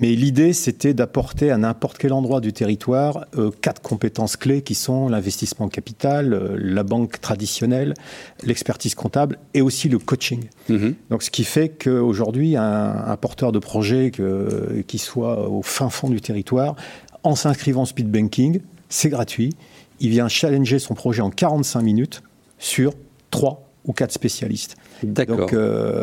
Mais 0.00 0.14
l'idée, 0.14 0.52
c'était 0.52 0.92
d'apporter 0.92 1.50
à 1.50 1.56
n'importe 1.56 1.98
quel 1.98 2.12
endroit 2.12 2.40
du 2.40 2.52
territoire 2.52 3.26
euh, 3.36 3.50
quatre 3.60 3.80
compétences 3.80 4.36
clés 4.36 4.62
qui 4.62 4.74
sont 4.74 5.08
l'investissement 5.08 5.68
capital, 5.68 6.34
euh, 6.34 6.56
la 6.58 6.82
banque 6.82 7.20
traditionnelle, 7.20 7.94
l'expertise 8.42 8.94
comptable 8.94 9.38
et 9.54 9.62
aussi 9.62 9.88
le 9.88 9.98
coaching. 9.98 10.48
Mhm. 10.68 10.94
Donc, 11.10 11.22
ce 11.22 11.30
qui 11.30 11.44
fait 11.44 11.68
qu'aujourd'hui, 11.68 12.56
un, 12.56 13.04
un, 13.06 13.16
porteur 13.16 13.52
de 13.52 13.58
projet 13.58 14.10
que, 14.10 14.82
qui 14.86 14.98
soit 14.98 15.48
au 15.48 15.62
fin 15.62 15.90
fond 15.90 16.10
du 16.10 16.20
territoire, 16.20 16.74
en 17.22 17.36
s'inscrivant 17.36 17.82
en 17.82 17.86
speed 17.86 18.10
banking, 18.10 18.60
c'est 18.88 19.08
gratuit. 19.08 19.54
Il 20.00 20.10
vient 20.10 20.28
challenger 20.28 20.78
son 20.78 20.94
projet 20.94 21.22
en 21.22 21.30
45 21.30 21.82
minutes 21.82 22.22
sur 22.58 22.94
trois 23.30 23.63
ou 23.84 23.92
quatre 23.92 24.12
spécialistes. 24.12 24.76
D'accord. 25.02 25.50
Euh, 25.52 26.02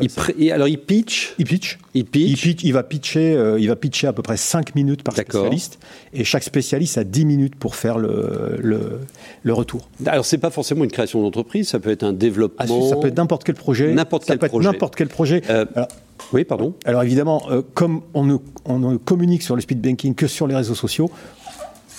alors 0.52 0.68
il 0.68 0.78
pitch. 0.78 1.34
Il 1.40 1.46
pitch. 1.46 1.80
Il 1.94 2.06
pitch. 2.06 2.64
Il, 2.64 2.74
va 2.74 2.84
pitcher. 2.84 3.34
Euh, 3.34 3.60
il 3.60 3.68
va 3.68 3.76
pitcher 3.76 4.08
à 4.08 4.14
peu 4.14 4.22
près 4.22 4.38
5 4.38 4.76
minutes 4.76 5.04
par 5.04 5.16
spécialiste. 5.16 5.80
Et 6.14 6.24
chaque 6.24 6.44
spécialiste 6.44 6.98
a 6.98 7.04
10 7.04 7.26
minutes 7.26 7.56
pour 7.56 7.76
faire 7.76 7.98
le, 7.98 8.60
le, 9.44 9.54
retour. 9.54 9.90
Alors 10.06 10.26
c'est 10.26 10.38
pas 10.38 10.52
forcément 10.52 10.84
une 10.84 10.92
création 10.92 11.22
d'entreprise. 11.22 11.70
Ça 11.70 11.80
peut 11.80 11.90
être 11.90 12.04
un 12.04 12.14
développement. 12.14 12.82
Ah, 12.86 12.90
ça 12.90 12.96
peut 12.98 13.08
être 13.08 13.18
n'importe 13.18 13.44
quel 13.44 13.56
projet. 13.56 13.94
N'importe 13.94 14.26
quel, 14.26 14.38
projet. 14.38 14.70
N'importe 14.70 14.96
quel 14.96 15.08
projet. 15.08 15.42
Euh, 15.50 15.66
oui, 16.34 16.44
pardon. 16.44 16.76
Alors 16.86 17.02
évidemment, 17.02 17.48
comme 17.74 18.02
on 18.14 18.24
ne, 18.24 18.38
on 18.66 18.78
ne 18.78 18.98
communique 18.98 19.42
sur 19.42 19.56
le 19.56 19.62
speed 19.62 19.82
banking 19.82 20.14
que 20.14 20.28
sur 20.28 20.46
les 20.46 20.56
réseaux 20.56 20.76
sociaux, 20.76 21.10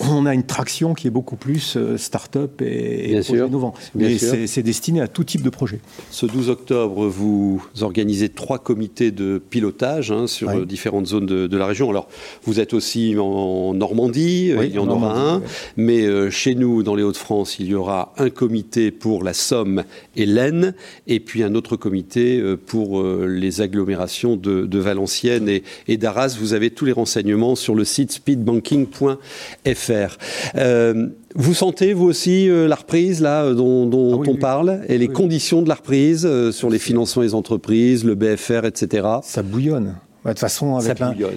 on 0.01 0.27
a 0.27 0.35
une 0.35 0.45
traction 0.45 0.95
qui 0.95 1.07
est 1.07 1.11
beaucoup 1.11 1.37
plus 1.37 1.77
euh, 1.77 1.97
start-up 1.97 2.63
et, 2.63 3.13
et 3.13 3.21
innovant. 3.31 3.75
Mais 3.95 4.19
c'est 4.19 4.63
destiné 4.63 5.01
à 5.01 5.09
tout 5.09 5.25
type 5.25 5.43
de 5.43 5.51
projet. 5.51 5.81
Ce 6.11 6.27
12 6.27 6.51
octobre, 6.51 7.07
vous 7.07 7.63
organisez 7.81 8.29
trois 8.29 8.59
comités 8.59 9.11
de 9.11 9.39
pilotage 9.39 10.11
hein, 10.11 10.27
sur 10.27 10.51
euh, 10.51 10.65
différentes 10.65 11.07
zones 11.07 11.27
de, 11.27 11.57
la 11.57 11.67
région. 11.67 11.91
Alors, 11.91 12.09
vous 12.45 12.61
êtes 12.61 12.73
aussi 12.73 13.17
en 13.19 13.75
Normandie, 13.75 14.53
euh, 14.53 14.65
il 14.65 14.73
y 14.73 14.79
en 14.79 14.89
aura 14.89 15.19
un, 15.19 15.43
mais 15.77 16.31
chez 16.31 16.55
nous, 16.55 16.83
dans 16.83 16.95
les 16.95 17.03
Hauts-de-France, 17.03 17.59
il 17.59 17.67
y 17.67 17.75
aura 17.75 18.15
un 18.17 18.31
comité 18.31 18.91
pour 18.91 19.23
la 19.23 19.35
Somme 19.35 19.85
et 20.17 20.27
l'Aisne, 20.27 20.75
et 21.07 21.21
puis 21.21 21.43
un 21.43 21.55
autre 21.55 21.77
comité 21.77 22.43
pour 22.67 23.03
les 23.03 23.61
agglomérations 23.61 24.37
de, 24.37 24.79
Valenciennes 24.79 25.49
et, 25.49 25.63
et 25.89 25.97
d'Arras. 25.97 26.37
Vous 26.39 26.55
avez 26.55 26.71
tous 26.71 26.85
les 26.85 26.93
renseignements 26.93 27.55
sur 27.55 27.75
le 27.75 27.85
site 27.85 28.13
speedbanking.fr. 28.13 29.82
Euh, 29.91 31.09
vous 31.35 31.55
sentez, 31.55 31.93
vous 31.93 32.07
aussi, 32.07 32.49
euh, 32.49 32.69
la 32.69 32.77
reprise 32.77 33.21
là, 33.21 33.45
euh, 33.45 33.55
dont, 33.55 34.23
ah 34.23 34.29
on 34.29 34.37
parle 34.37 34.81
et 34.89 34.99
les 34.99 35.09
conditions 35.09 35.63
de 35.63 35.69
la 35.69 35.75
reprise 35.75 36.29
sur 36.51 36.71
les 36.71 36.79
financements 36.79 37.23
des 37.23 37.35
entreprises, 37.35 38.05
le 38.05 38.15
BFR, 38.15 38.65
etc. 38.65 39.07
Ça 39.23 39.43
bouillonne. 39.43 39.97
De 40.25 40.31
toute 40.31 40.39
façon, 40.39 40.79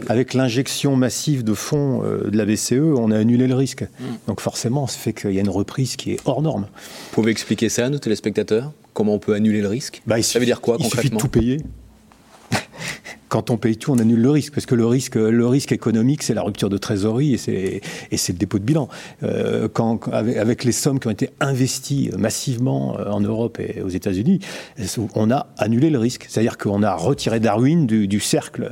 avec 0.08 0.36
l'injection 0.36 0.96
massive 0.96 1.44
de 1.44 1.56
fonds 1.56 2.02
de 2.02 2.38
la 2.38 2.46
BCE, 2.46 2.74
on 2.74 3.10
a 3.10 3.18
annulé 3.18 3.48
le 3.48 3.56
risque. 3.56 3.82
Mm. 3.82 4.04
Donc 4.28 4.42
forcément, 4.42 4.86
ça 4.86 5.00
fait 5.00 5.14
qu'il 5.14 5.32
y 5.32 5.40
a 5.40 5.42
une 5.42 5.50
reprise 5.50 5.96
qui 5.96 6.12
est 6.12 6.20
hors 6.26 6.44
norme. 6.44 6.68
Vous 6.72 7.14
pouvez 7.14 7.32
expliquer 7.32 7.70
ça 7.70 7.86
à 7.86 7.90
nos 7.90 7.98
téléspectateurs? 7.98 8.74
Comment 8.94 9.16
on 9.16 9.20
peut 9.20 9.34
annuler 9.34 9.62
le 9.62 9.70
risque? 9.70 10.04
Bah, 10.06 10.22
Ça 10.22 10.38
veut 10.38 10.46
dire 10.46 10.62
quoi 10.62 10.78
concrètement 10.78 11.02
Il 11.02 11.02
suffit 11.02 11.16
de 11.16 11.20
tout 11.20 11.28
payer 11.28 11.58
quand 13.36 13.50
on 13.50 13.58
paye 13.58 13.76
tout, 13.76 13.92
on 13.92 14.00
annule 14.00 14.22
le 14.22 14.30
risque, 14.30 14.54
parce 14.54 14.66
que 14.66 14.76
le 14.76 14.86
risque, 14.86 15.16
le 15.16 15.46
risque 15.46 15.74
économique, 15.74 16.24
c'est 16.24 16.34
la 16.34 16.42
rupture 16.42 16.70
de 16.70 16.78
trésorerie 16.78 17.34
et 17.34 17.38
c'est, 17.38 17.82
le 18.30 18.38
dépôt 18.38 18.60
de 18.60 18.64
bilan. 18.64 18.88
Euh, 19.24 19.68
quand, 19.68 20.08
avec, 20.14 20.64
les 20.64 20.72
sommes 20.72 21.02
qui 21.02 21.08
ont 21.08 21.12
été 21.12 21.32
investies 21.42 22.12
massivement 22.18 22.98
euh, 22.98 23.10
en 23.10 23.20
Europe 23.20 23.60
et 23.60 23.82
aux 23.82 23.90
États-Unis, 23.90 24.40
on 25.16 25.32
a 25.32 25.48
annulé 25.58 25.90
le 25.90 26.00
risque. 26.00 26.28
C'est-à-dire 26.30 26.58
qu'on 26.58 26.82
a 26.82 26.96
retiré 26.96 27.42
Darwin 27.42 27.86
du, 27.86 28.08
du 28.08 28.22
cercle. 28.22 28.70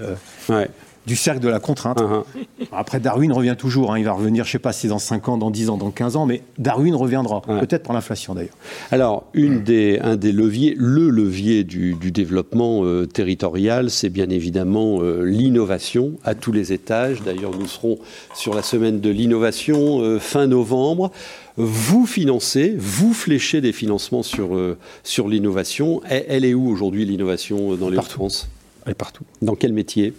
Euh, 0.49 0.65
du 1.05 1.15
cercle 1.15 1.41
de 1.41 1.49
la 1.49 1.59
contrainte. 1.59 1.99
Uh-huh. 1.99 2.23
Après, 2.71 2.99
Darwin 2.99 3.31
revient 3.31 3.55
toujours. 3.57 3.93
Hein. 3.93 3.99
Il 3.99 4.05
va 4.05 4.13
revenir, 4.13 4.45
je 4.45 4.49
ne 4.49 4.51
sais 4.53 4.59
pas 4.59 4.73
si 4.73 4.87
dans 4.87 4.99
5 4.99 5.29
ans, 5.29 5.37
dans 5.37 5.51
10 5.51 5.69
ans, 5.69 5.77
dans 5.77 5.91
15 5.91 6.15
ans, 6.15 6.25
mais 6.25 6.41
Darwin 6.57 6.95
reviendra. 6.95 7.41
Peut-être 7.41 7.83
pour 7.83 7.93
l'inflation 7.93 8.35
d'ailleurs. 8.35 8.55
Alors, 8.91 9.25
une 9.33 9.63
des, 9.63 9.99
un 10.01 10.15
des 10.15 10.31
leviers, 10.31 10.75
le 10.77 11.09
levier 11.09 11.63
du, 11.63 11.95
développement 11.95 12.85
euh, 12.85 13.05
territorial, 13.05 13.89
c'est 13.89 14.09
bien 14.09 14.29
évidemment 14.29 14.99
euh, 15.01 15.23
l'innovation 15.23 16.13
à 16.23 16.35
tous 16.35 16.51
les 16.51 16.73
étages. 16.73 17.21
D'ailleurs, 17.23 17.57
nous 17.57 17.67
serons 17.67 17.97
sur 18.35 18.53
la 18.53 18.61
semaine 18.61 18.99
de 18.99 19.09
l'innovation 19.09 20.01
euh, 20.01 20.19
fin 20.19 20.47
novembre. 20.47 21.11
Vous 21.57 22.05
financez, 22.05 22.75
vous 22.77 23.13
fléchez 23.13 23.61
des 23.61 23.73
financements 23.73 24.23
sur, 24.23 24.57
sur 25.03 25.27
l'innovation. 25.27 26.01
Elle, 26.09 26.25
elle, 26.27 26.45
est 26.45 26.55
où 26.55 26.67
aujourd'hui 26.67 27.05
l'innovation 27.05 27.75
dans 27.75 27.89
les 27.89 27.97
Hauts-de-France? 27.97 28.49
Elle 28.85 28.91
est 28.91 28.95
partout. 28.95 29.23
Dans 29.41 29.55
quel 29.55 29.71
métier? 29.71 30.13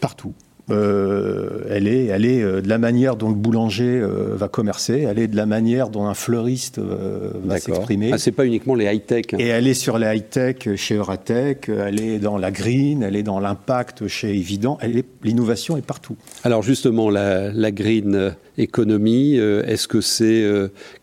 Partout. 0.00 0.34
Euh, 0.70 1.60
elle 1.70 1.88
est, 1.88 2.06
elle 2.06 2.26
est 2.26 2.42
euh, 2.42 2.60
de 2.60 2.68
la 2.68 2.76
manière 2.76 3.16
dont 3.16 3.30
le 3.30 3.34
boulanger 3.34 3.98
euh, 4.00 4.34
va 4.34 4.48
commercer, 4.48 5.06
elle 5.08 5.18
est 5.18 5.28
de 5.28 5.36
la 5.36 5.46
manière 5.46 5.88
dont 5.88 6.06
un 6.06 6.14
fleuriste 6.14 6.78
va 6.78 7.58
s'exprimer. 7.58 8.10
Ah, 8.12 8.18
c'est 8.18 8.32
pas 8.32 8.44
uniquement 8.44 8.74
les 8.74 8.84
high-tech. 8.84 9.26
Hein. 9.32 9.38
Et 9.38 9.46
elle 9.46 9.66
est 9.66 9.74
sur 9.74 9.98
les 9.98 10.14
high-tech 10.14 10.76
chez 10.76 10.96
Euratech, 10.96 11.68
elle 11.68 12.00
est 12.00 12.18
dans 12.18 12.36
la 12.36 12.50
green, 12.50 13.02
elle 13.02 13.16
est 13.16 13.22
dans 13.22 13.40
l'impact 13.40 14.08
chez 14.08 14.36
Evident, 14.36 14.78
l'innovation 15.22 15.76
est 15.76 15.82
partout. 15.82 16.16
Alors 16.44 16.62
justement, 16.62 17.08
la, 17.08 17.50
la 17.50 17.70
green 17.70 18.34
economy, 18.58 19.36
est-ce 19.36 19.88
que 19.88 20.00
c'est 20.00 20.46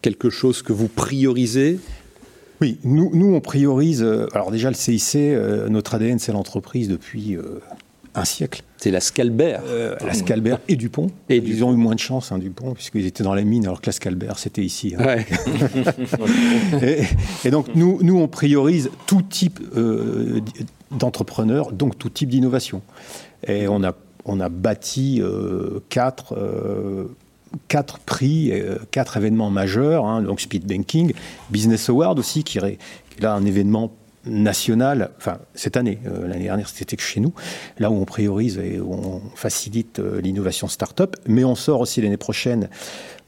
quelque 0.01 0.29
chose 0.29 0.61
que 0.61 0.73
vous 0.73 0.87
priorisez? 0.87 1.79
Oui, 2.61 2.77
nous, 2.83 3.11
nous 3.13 3.33
on 3.33 3.41
priorise. 3.41 4.05
alors 4.33 4.51
déjà 4.51 4.69
le 4.69 4.75
CIC, 4.75 5.17
notre 5.69 5.95
ADN 5.95 6.19
c'est 6.19 6.31
l'entreprise 6.31 6.87
depuis 6.87 7.37
un 8.15 8.25
siècle. 8.25 8.63
C'est 8.77 8.91
la 8.91 8.99
Scalbert. 8.99 9.61
Euh, 9.67 9.95
la 10.05 10.13
Scalbert 10.13 10.59
et 10.67 10.75
Dupont. 10.75 11.07
Et 11.29 11.37
Ils 11.37 11.63
ont 11.63 11.73
eu 11.73 11.75
moins 11.75 11.95
de 11.95 11.99
chance, 11.99 12.31
hein, 12.31 12.37
Dupont, 12.37 12.73
puisqu'ils 12.73 13.05
étaient 13.05 13.23
dans 13.23 13.33
la 13.33 13.43
mine, 13.43 13.65
alors 13.65 13.81
que 13.81 13.87
la 13.87 13.91
Scalbert, 13.91 14.39
c'était 14.39 14.63
ici. 14.63 14.95
Hein. 14.97 15.17
et, 17.43 17.51
donc, 17.51 17.67
nous, 17.75 17.99
nous, 18.01 18.17
on 18.17 18.27
priorise 18.27 18.89
tout 19.05 19.21
type 19.21 19.59
euh, 19.75 20.41
d'entrepreneurs, 20.91 21.71
donc 21.71 21.97
tout 21.97 22.09
type 22.09 22.29
d'innovation. 22.29 22.81
Et 23.47 23.67
on 23.67 23.83
a, 23.83 23.93
on 24.25 24.39
a 24.39 24.49
bâti 24.49 25.21
euh, 25.21 25.79
quatre 25.89 26.35
quatre 27.69 27.99
prix, 27.99 28.51
quatre 28.91 29.15
événements 29.15 29.49
majeurs, 29.49 30.05
hein, 30.05 30.21
donc 30.21 30.41
Speed 30.41 30.65
Banking, 30.65 31.13
Business 31.51 31.87
Award 31.87 32.19
aussi, 32.19 32.43
qui 32.43 32.57
est, 32.57 32.77
là 33.21 33.33
un 33.33 33.45
événement 33.45 33.93
national, 34.25 35.11
enfin 35.17 35.37
cette 35.53 35.77
année, 35.77 35.99
euh, 36.07 36.27
l'année 36.27 36.45
dernière 36.45 36.69
c'était 36.69 36.95
que 36.95 37.03
chez 37.03 37.19
nous, 37.19 37.33
là 37.79 37.89
où 37.89 37.95
on 37.95 38.05
priorise 38.05 38.57
et 38.57 38.79
où 38.79 38.93
on 38.93 39.21
facilite 39.35 39.99
euh, 39.99 40.21
l'innovation 40.21 40.67
start-up, 40.67 41.15
mais 41.27 41.43
on 41.43 41.55
sort 41.55 41.81
aussi 41.81 42.01
l'année 42.01 42.17
prochaine, 42.17 42.69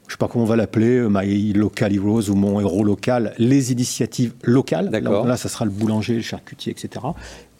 je 0.08 0.14
ne 0.14 0.16
sais 0.16 0.18
pas 0.18 0.28
comment 0.28 0.44
on 0.44 0.48
va 0.48 0.56
l'appeler, 0.56 0.96
euh, 0.96 1.08
My 1.10 1.52
Local 1.52 1.94
Heroes 1.94 2.30
ou 2.30 2.34
Mon 2.34 2.60
Héros 2.60 2.82
Local, 2.82 3.34
les 3.38 3.72
initiatives 3.72 4.32
locales. 4.42 4.88
Là, 4.90 5.00
là, 5.00 5.36
ça 5.36 5.50
sera 5.50 5.66
le 5.66 5.70
boulanger, 5.70 6.14
le 6.14 6.22
charcutier, 6.22 6.72
etc. 6.72 7.04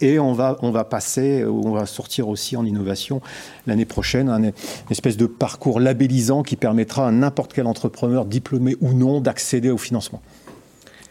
Et 0.00 0.18
on 0.18 0.32
va, 0.32 0.56
on 0.62 0.70
va 0.70 0.84
passer, 0.84 1.44
on 1.44 1.72
va 1.72 1.84
sortir 1.84 2.28
aussi 2.28 2.56
en 2.56 2.64
innovation 2.64 3.20
l'année 3.66 3.84
prochaine 3.84 4.30
un, 4.30 4.42
une 4.44 4.52
espèce 4.90 5.18
de 5.18 5.26
parcours 5.26 5.78
labellisant 5.78 6.42
qui 6.42 6.56
permettra 6.56 7.06
à 7.06 7.10
n'importe 7.10 7.52
quel 7.52 7.66
entrepreneur, 7.66 8.24
diplômé 8.24 8.76
ou 8.80 8.94
non, 8.94 9.20
d'accéder 9.20 9.70
au 9.70 9.78
financement. 9.78 10.22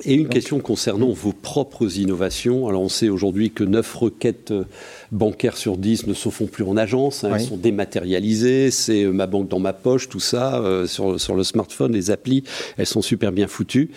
Et 0.06 0.14
une 0.14 0.28
question 0.28 0.60
concernant 0.60 1.10
vos 1.10 1.34
propres 1.34 1.98
innovations. 1.98 2.68
Alors 2.68 2.82
on 2.82 2.90
sait 2.90 3.10
aujourd'hui 3.10 3.52
que 3.52 3.64
9 3.64 3.96
requêtes 3.96 4.52
euh, 4.52 4.66
bancaires 5.12 5.58
sur 5.58 5.78
10 5.78 6.08
ne 6.08 6.14
se 6.14 6.30
font 6.30 6.46
plus 6.46 6.64
en 6.64 6.78
agence, 6.78 7.24
hein, 7.24 7.32
elles 7.34 7.42
sont 7.42 7.58
dématérialisées, 7.58 8.70
c'est 8.70 9.04
euh, 9.04 9.12
ma 9.12 9.26
banque 9.26 9.48
dans 9.48 9.60
ma 9.60 9.74
poche, 9.74 10.08
tout 10.08 10.20
ça, 10.20 10.60
euh, 10.60 10.86
sur, 10.86 11.20
sur, 11.20 11.36
le 11.36 11.44
smartphone, 11.44 11.94
les 11.94 12.12
applis, 12.12 12.44
elles 12.78 12.86
sont 12.86 13.02
super 13.02 13.32
bien 13.32 13.48
foutues. 13.48 13.90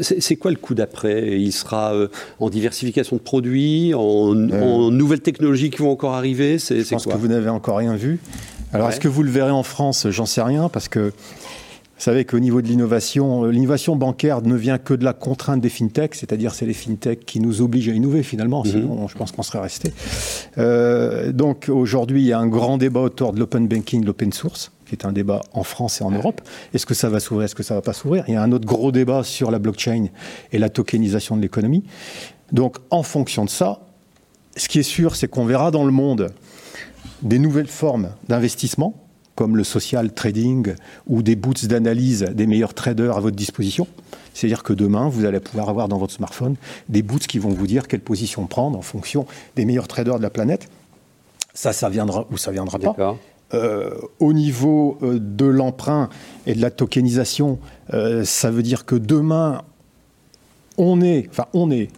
c'est 0.00 0.36
quoi 0.36 0.50
le 0.50 0.56
coup 0.56 0.74
d'après? 0.74 1.40
Il 1.40 1.52
sera 1.52 1.94
en 2.40 2.50
diversification 2.50 3.16
de 3.16 3.22
produits, 3.22 3.94
en, 3.94 4.34
nouvelles 4.34 5.20
technologies 5.20 5.70
qui 5.70 5.78
vont 5.78 5.90
encore 5.90 6.14
arriver? 6.14 6.58
Je 6.58 6.88
pense 6.88 7.06
que 7.06 7.16
vous 7.16 7.28
n'avez 7.28 7.50
encore 7.50 7.78
rien 7.78 7.94
vu. 7.94 8.18
Alors 8.72 8.88
est-ce 8.88 9.00
que 9.00 9.08
vous 9.08 9.22
le 9.22 9.30
verrez 9.30 9.52
en 9.52 9.62
France? 9.62 10.08
J'en 10.10 10.26
sais 10.26 10.42
rien, 10.42 10.68
parce 10.68 10.88
que 10.88 11.12
vous 11.96 12.02
savez 12.02 12.24
qu'au 12.24 12.40
niveau 12.40 12.60
de 12.60 12.66
l'innovation, 12.66 13.44
euh, 13.44 13.50
l'innovation 13.50 13.94
bancaire 13.94 14.42
ne 14.42 14.56
vient 14.56 14.78
que 14.78 14.94
de 14.94 15.04
la 15.04 15.12
contrainte 15.12 15.60
des 15.60 15.68
fintechs, 15.68 16.16
c'est-à-dire 16.16 16.52
c'est 16.52 16.66
les 16.66 16.74
fintechs 16.74 17.24
qui 17.24 17.38
nous 17.38 17.62
obligent 17.62 17.88
à 17.88 17.92
innover 17.92 18.24
finalement, 18.24 18.64
mhm. 18.64 18.70
sinon 18.70 19.08
je 19.08 19.16
pense 19.16 19.30
qu'on 19.30 19.42
serait 19.42 19.60
resté. 19.60 19.92
Euh, 20.58 21.30
donc 21.32 21.68
aujourd'hui, 21.68 22.22
il 22.22 22.26
y 22.26 22.32
a 22.32 22.38
un 22.38 22.48
grand 22.48 22.78
débat 22.78 23.00
autour 23.00 23.32
de 23.32 23.38
l'open 23.38 23.68
banking, 23.68 24.04
l'open 24.04 24.32
source, 24.32 24.72
qui 24.86 24.96
est 24.96 25.04
un 25.04 25.12
débat 25.12 25.42
en 25.52 25.62
France 25.62 26.00
et 26.00 26.04
en 26.04 26.10
Europe. 26.10 26.40
Est-ce 26.74 26.84
que 26.84 26.94
ça 26.94 27.08
va 27.08 27.20
s'ouvrir, 27.20 27.44
est-ce 27.44 27.54
que 27.54 27.62
ça 27.62 27.74
va 27.74 27.82
pas 27.82 27.92
s'ouvrir? 27.92 28.24
Il 28.26 28.34
y 28.34 28.36
a 28.36 28.42
un 28.42 28.50
autre 28.50 28.66
gros 28.66 28.90
débat 28.90 29.22
sur 29.22 29.52
la 29.52 29.60
blockchain 29.60 30.06
et 30.50 30.58
la 30.58 30.70
tokenisation 30.70 31.36
de 31.36 31.42
l'économie. 31.42 31.84
Donc 32.50 32.78
en 32.90 33.04
fonction 33.04 33.44
de 33.44 33.50
ça, 33.50 33.80
ce 34.56 34.68
qui 34.68 34.80
est 34.80 34.84
sûr, 34.84 35.14
c'est 35.14 35.28
qu'on 35.28 35.44
verra 35.44 35.70
dans 35.70 35.84
le 35.84 35.92
monde 35.92 36.32
des 37.22 37.38
nouvelles 37.38 37.68
formes 37.68 38.10
d'investissement 38.28 39.03
comme 39.34 39.56
le 39.56 39.64
social 39.64 40.12
trading 40.12 40.74
ou 41.06 41.22
des 41.22 41.36
boots 41.36 41.66
d'analyse 41.66 42.22
des 42.34 42.46
meilleurs 42.46 42.74
traders 42.74 43.16
à 43.16 43.20
votre 43.20 43.36
disposition. 43.36 43.86
C'est-à-dire 44.32 44.62
que 44.62 44.72
demain, 44.72 45.08
vous 45.08 45.24
allez 45.24 45.40
pouvoir 45.40 45.68
avoir 45.68 45.88
dans 45.88 45.98
votre 45.98 46.12
smartphone 46.12 46.56
des 46.88 47.02
boots 47.02 47.26
qui 47.26 47.38
vont 47.38 47.50
vous 47.50 47.66
dire 47.66 47.86
quelle 47.88 48.00
position 48.00 48.46
prendre 48.46 48.78
en 48.78 48.82
fonction 48.82 49.26
des 49.56 49.64
meilleurs 49.64 49.88
traders 49.88 50.18
de 50.18 50.22
la 50.22 50.30
planète. 50.30 50.68
Ça, 51.54 51.72
ça 51.72 51.88
viendra 51.88 52.26
ou 52.32 52.36
ça 52.36 52.50
viendra 52.50 52.78
pas. 52.78 53.16
Euh, 53.52 53.90
au 54.18 54.32
niveau 54.32 54.98
euh, 55.02 55.20
de 55.20 55.44
l'emprunt 55.44 56.08
et 56.46 56.54
de 56.54 56.60
la 56.60 56.70
tokenisation, 56.70 57.58
euh, 57.92 58.24
ça 58.24 58.50
veut 58.50 58.62
dire 58.62 58.84
que 58.84 58.96
demain, 58.96 59.62
on 60.78 61.00
est, 61.00 61.28
enfin 61.30 61.46
on 61.52 61.70
est, 61.70 61.90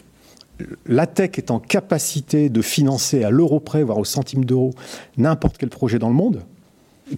la 0.84 1.06
tech 1.06 1.30
est 1.36 1.50
en 1.50 1.58
capacité 1.58 2.50
de 2.50 2.60
financer 2.60 3.24
à 3.24 3.30
l'euro 3.30 3.60
près, 3.60 3.82
voire 3.82 3.98
au 3.98 4.04
centime 4.04 4.44
d'euro, 4.44 4.74
n'importe 5.16 5.56
quel 5.56 5.70
projet 5.70 5.98
dans 5.98 6.08
le 6.08 6.14
monde 6.14 6.42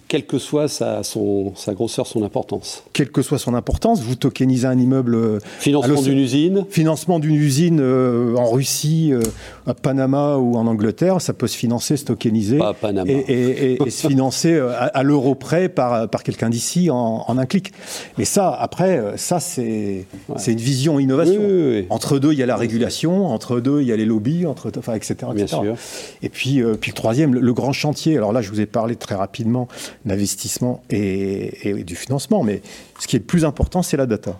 quelle 0.07 0.25
que 0.25 0.37
soit 0.37 0.67
sa, 0.67 1.01
son, 1.01 1.53
sa 1.55 1.73
grosseur, 1.73 2.05
son 2.05 2.23
importance. 2.23 2.83
Quelle 2.93 3.09
que 3.09 3.23
soit 3.23 3.39
son 3.39 3.55
importance, 3.55 4.01
vous 4.01 4.15
tokenisez 4.15 4.67
un 4.67 4.77
immeuble. 4.77 5.15
Euh, 5.15 5.39
financement 5.59 6.01
d'une 6.01 6.19
usine 6.19 6.65
Financement 6.69 7.19
d'une 7.19 7.35
usine 7.35 7.79
euh, 7.81 8.35
en 8.35 8.51
Russie, 8.51 9.09
euh, 9.11 9.21
à 9.65 9.73
Panama 9.73 10.37
ou 10.37 10.57
en 10.57 10.67
Angleterre, 10.67 11.21
ça 11.21 11.33
peut 11.33 11.47
se 11.47 11.57
financer, 11.57 11.97
se 11.97 12.05
tokeniser. 12.05 12.59
Pas 12.59 12.69
à 12.69 12.73
Panama. 12.73 13.11
Et, 13.11 13.79
se 13.89 14.07
financer 14.07 14.59
à, 14.59 15.03
l'euro 15.03 15.33
près 15.33 15.69
par, 15.69 16.07
par 16.09 16.21
quelqu'un 16.21 16.49
d'ici 16.49 16.89
en, 16.91 17.25
un 17.27 17.45
clic. 17.45 17.71
Mais 18.17 18.25
ça, 18.25 18.51
après, 18.51 19.13
ça, 19.15 19.39
c'est 19.39 20.05
c'est 20.35 20.51
une 20.51 20.59
vision 20.59 20.99
innovation. 20.99 21.41
entre 21.89 22.19
deux, 22.19 22.33
il 22.33 22.39
y 22.39 22.43
a 22.43 22.45
la 22.45 22.57
régulation, 22.57 23.27
entre 23.27 23.59
deux, 23.59 23.81
il 23.81 23.87
y 23.87 23.91
a 23.91 23.95
les 23.95 24.05
lobbies, 24.05 24.45
entre, 24.45 24.71
enfin, 24.77 24.93
etc. 24.93 25.15
Bien 25.33 25.47
sûr. 25.47 25.75
Et 26.21 26.29
puis, 26.29 26.61
puis 26.79 26.91
le 26.91 26.95
troisième, 26.95 27.33
le 27.33 27.53
grand 27.53 27.73
chantier, 27.73 28.17
alors 28.17 28.33
là, 28.33 28.41
je 28.41 28.49
vous 28.49 28.61
ai 28.61 28.65
parlé 28.65 28.95
très 28.95 29.15
rapidement 29.15 29.67
d'investissement 30.05 30.83
et, 30.89 31.83
du 31.83 31.95
financement. 31.95 32.43
Mais 32.43 32.61
ce 32.99 33.07
qui 33.07 33.15
est 33.15 33.19
le 33.19 33.25
plus 33.25 33.45
important, 33.45 33.81
c'est 33.81 33.97
la 33.97 34.05
data. 34.05 34.39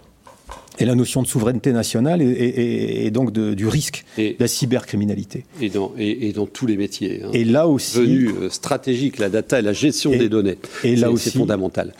Et 0.81 0.85
la 0.85 0.95
notion 0.95 1.21
de 1.21 1.27
souveraineté 1.27 1.73
nationale 1.73 2.21
et, 2.21 3.11
donc 3.11 3.33
du 3.33 3.67
risque 3.67 4.05
de 4.17 4.35
la 4.39 4.47
cybercriminalité. 4.47 5.45
Et 5.59 5.69
dans, 5.69 5.91
et, 5.97 6.31
dans 6.31 6.45
tous 6.45 6.65
les 6.67 6.77
métiers. 6.77 7.21
Hein. 7.23 7.29
Et 7.33 7.43
là 7.43 7.67
aussi. 7.67 7.97
Venu 7.97 8.29
euh, 8.29 8.49
stratégique, 8.49 9.17
la 9.17 9.29
data 9.29 9.59
et 9.59 9.61
la 9.61 9.73
gestion 9.73 10.11
des 10.11 10.29
données. 10.29 10.57
Et 10.85 10.95
là 10.95 11.11
aussi. 11.11 11.31
C'est 11.31 11.37
fondamental. 11.37 11.93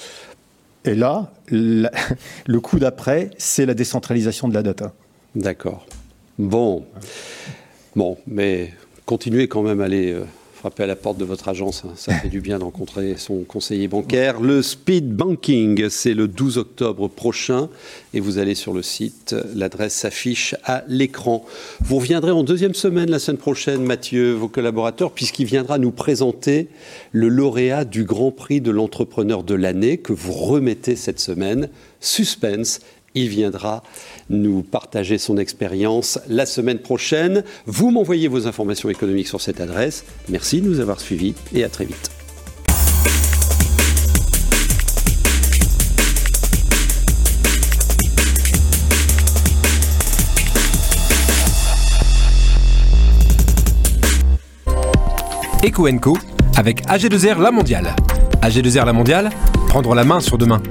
Et 0.86 0.96
là, 0.96 1.34
le 1.52 2.60
coup 2.62 2.80
d'après, 2.80 3.32
c'est 3.38 3.66
la 3.66 3.74
décentralisation 3.74 4.48
de 4.48 4.54
la 4.54 4.64
data. 4.64 4.94
D'accord. 5.36 5.86
Bon. 6.38 6.86
Bon, 7.96 8.18
mais 8.28 8.72
continuez 9.06 9.48
quand 9.48 9.62
même 9.62 9.82
à 9.82 9.86
aller 9.86 10.14
euh, 10.14 10.24
frapper 10.60 10.84
à 10.84 10.88
la 10.88 10.98
porte 10.98 11.18
de 11.18 11.24
votre 11.24 11.48
agence. 11.48 11.84
Hein. 11.86 11.94
Ça 11.96 12.14
fait 12.14 12.28
du 12.28 12.42
bien 12.42 12.60
de 12.60 12.66
rencontrer 12.66 13.16
son 13.16 13.44
conseiller 13.46 13.88
bancaire. 13.88 14.42
Le 14.42 14.62
speed 14.62 15.16
banking, 15.16 15.88
c'est 15.90 16.14
le 16.14 16.28
12 16.28 16.58
octobre 16.58 17.08
prochain 17.08 17.70
et 18.14 18.20
vous 18.20 18.40
allez 18.40 18.56
sur 18.56 18.74
le 18.74 18.82
site. 18.82 19.38
L'adresse 19.56 19.94
s'affiche 19.94 20.56
à 20.66 20.84
l'écran. 20.90 21.46
Vous 21.80 21.96
reviendrez 21.96 22.32
en 22.32 22.44
deuxième 22.44 22.74
semaine 22.74 23.10
la 23.10 23.20
semaine 23.20 23.38
prochaine, 23.38 23.84
Mathieu, 23.84 24.34
vos 24.34 24.50
collaborateurs, 24.50 25.14
puisqu'il 25.14 25.46
viendra 25.46 25.78
nous 25.78 25.92
présenter 25.92 26.68
le 27.14 27.30
lauréat 27.30 27.86
du 27.86 28.04
Grand 28.04 28.32
Prix 28.32 28.60
de 28.60 28.72
l'entrepreneur 28.72 29.44
de 29.44 29.56
l'année 29.56 29.98
que 29.98 30.12
vous 30.12 30.34
remettez 30.34 30.98
cette 30.98 31.22
semaine. 31.22 31.70
Suspense 32.02 32.82
il 33.16 33.30
viendra 33.30 33.84
nous 34.30 34.62
partager 34.62 35.18
son 35.18 35.38
expérience 35.38 36.20
la 36.28 36.46
semaine 36.46 36.80
prochaine. 36.80 37.44
Vous 37.66 37.92
m'envoyez 37.92 38.28
vos 38.28 38.48
informations 38.48 38.90
économiques 38.90 39.28
sur 39.28 39.42
cette 39.42 39.62
adresse. 39.62 40.06
Merci 40.30 40.62
de 40.62 40.70
nous 40.70 40.80
avoir 40.80 41.00
suivis 41.00 41.34
et 41.54 41.64
à 41.64 41.70
très 41.70 41.86
vite. 41.86 42.12
Eco 55.62 56.18
avec 56.58 56.86
AG2R 56.88 57.42
La 57.42 57.52
Mondiale. 57.52 57.96
AG2R 58.42 58.86
La 58.86 58.94
Mondiale, 58.94 59.30
prendre 59.68 59.94
la 59.94 60.04
main 60.04 60.20
sur 60.20 60.38
demain. 60.38 60.62